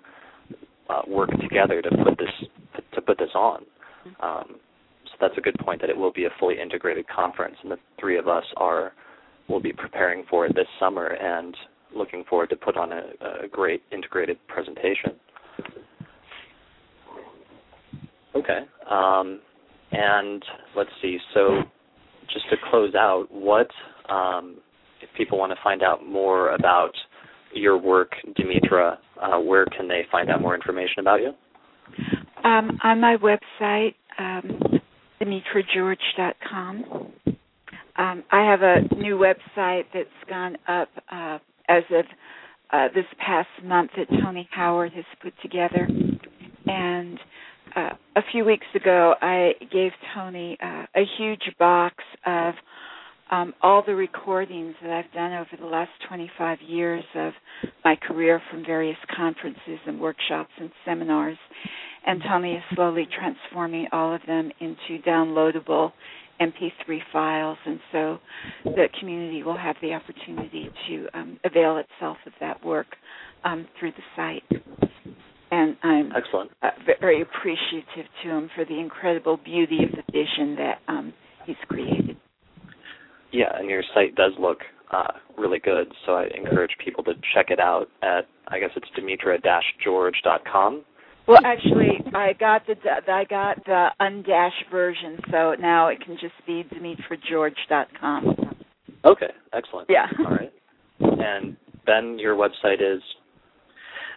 [0.90, 2.48] uh, work together to put this
[2.94, 3.64] to put this on.
[4.20, 4.56] Um,
[5.04, 7.78] so that's a good point that it will be a fully integrated conference, and the
[7.98, 8.92] three of us are
[9.48, 11.56] will be preparing for it this summer and
[11.94, 13.02] looking forward to put on a,
[13.44, 15.12] a great integrated presentation.
[18.34, 18.60] Okay,
[18.90, 19.40] um,
[19.92, 20.44] and
[20.76, 21.16] let's see.
[21.32, 21.62] So,
[22.32, 23.68] just to close out, what
[24.08, 24.56] um,
[25.00, 26.92] if people want to find out more about
[27.54, 28.98] your work, Demetra?
[29.20, 31.32] Uh, where can they find out more information about you?
[32.44, 34.80] Um, on my website, um,
[35.20, 37.12] DemetraGeorge.com.
[37.98, 42.04] Um, I have a new website that's gone up uh, as of
[42.72, 45.88] uh, this past month that Tony Howard has put together.
[46.66, 47.18] And
[47.76, 52.54] uh, a few weeks ago, I gave Tony uh, a huge box of
[53.30, 57.32] um, all the recordings that I've done over the last 25 years of
[57.84, 61.38] my career from various conferences and workshops and seminars
[62.06, 65.92] and Tony is slowly transforming all of them into downloadable
[66.40, 68.18] MP3 files, and so
[68.64, 72.86] the community will have the opportunity to um, avail itself of that work
[73.44, 74.62] um, through the site.
[75.50, 76.70] And I'm excellent, uh,
[77.00, 81.12] very appreciative to him for the incredible beauty of the vision that um,
[81.44, 82.16] he's created.
[83.32, 84.58] Yeah, and your site does look
[84.90, 88.88] uh, really good, so I encourage people to check it out at I guess it's
[88.98, 90.84] demetra-george.com
[91.26, 92.76] well, actually, I got the
[93.08, 98.36] I got the undashed version, so now it can just be DemetraGeorge.com.
[99.04, 99.90] Okay, excellent.
[99.90, 100.06] Yeah.
[100.20, 100.52] All right.
[101.00, 103.02] And Ben, your website is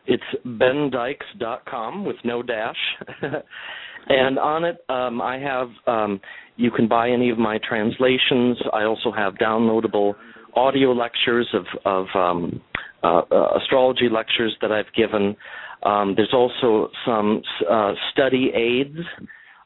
[0.06, 2.76] it's bendykes.com with no dash.
[4.10, 6.20] and on it, um, I have um,
[6.56, 8.58] you can buy any of my translations.
[8.74, 10.14] I also have downloadable
[10.56, 12.62] audio lectures of of um,
[13.04, 15.36] uh, uh, astrology lectures that I've given.
[15.84, 18.98] Um, there's also some uh, study aids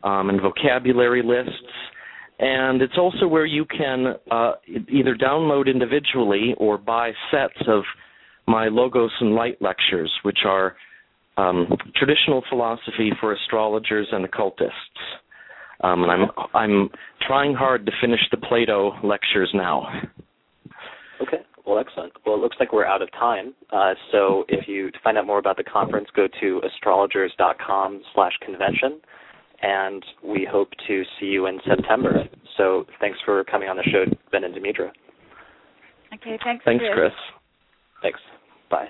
[0.03, 1.51] um, and vocabulary lists.
[2.39, 4.53] And it's also where you can uh,
[4.91, 7.83] either download individually or buy sets of
[8.47, 10.75] my Logos and Light lectures, which are
[11.37, 14.73] um, traditional philosophy for astrologers and occultists.
[15.81, 16.89] Um, and I'm I'm
[17.27, 19.87] trying hard to finish the Plato lectures now.
[21.21, 21.43] Okay.
[21.65, 22.13] Well, excellent.
[22.25, 23.53] Well, it looks like we're out of time.
[23.71, 28.33] Uh, so if you to find out more about the conference, go to astrologers.com slash
[28.45, 28.99] convention,
[29.61, 32.25] and we hope to see you in September.
[32.57, 34.89] So thanks for coming on the show, Ben and Demetra.
[36.13, 36.63] Okay, thanks.
[36.65, 37.11] Thanks, Chris.
[37.11, 37.13] Chris.
[38.03, 38.21] Thanks.
[38.71, 38.89] Bye.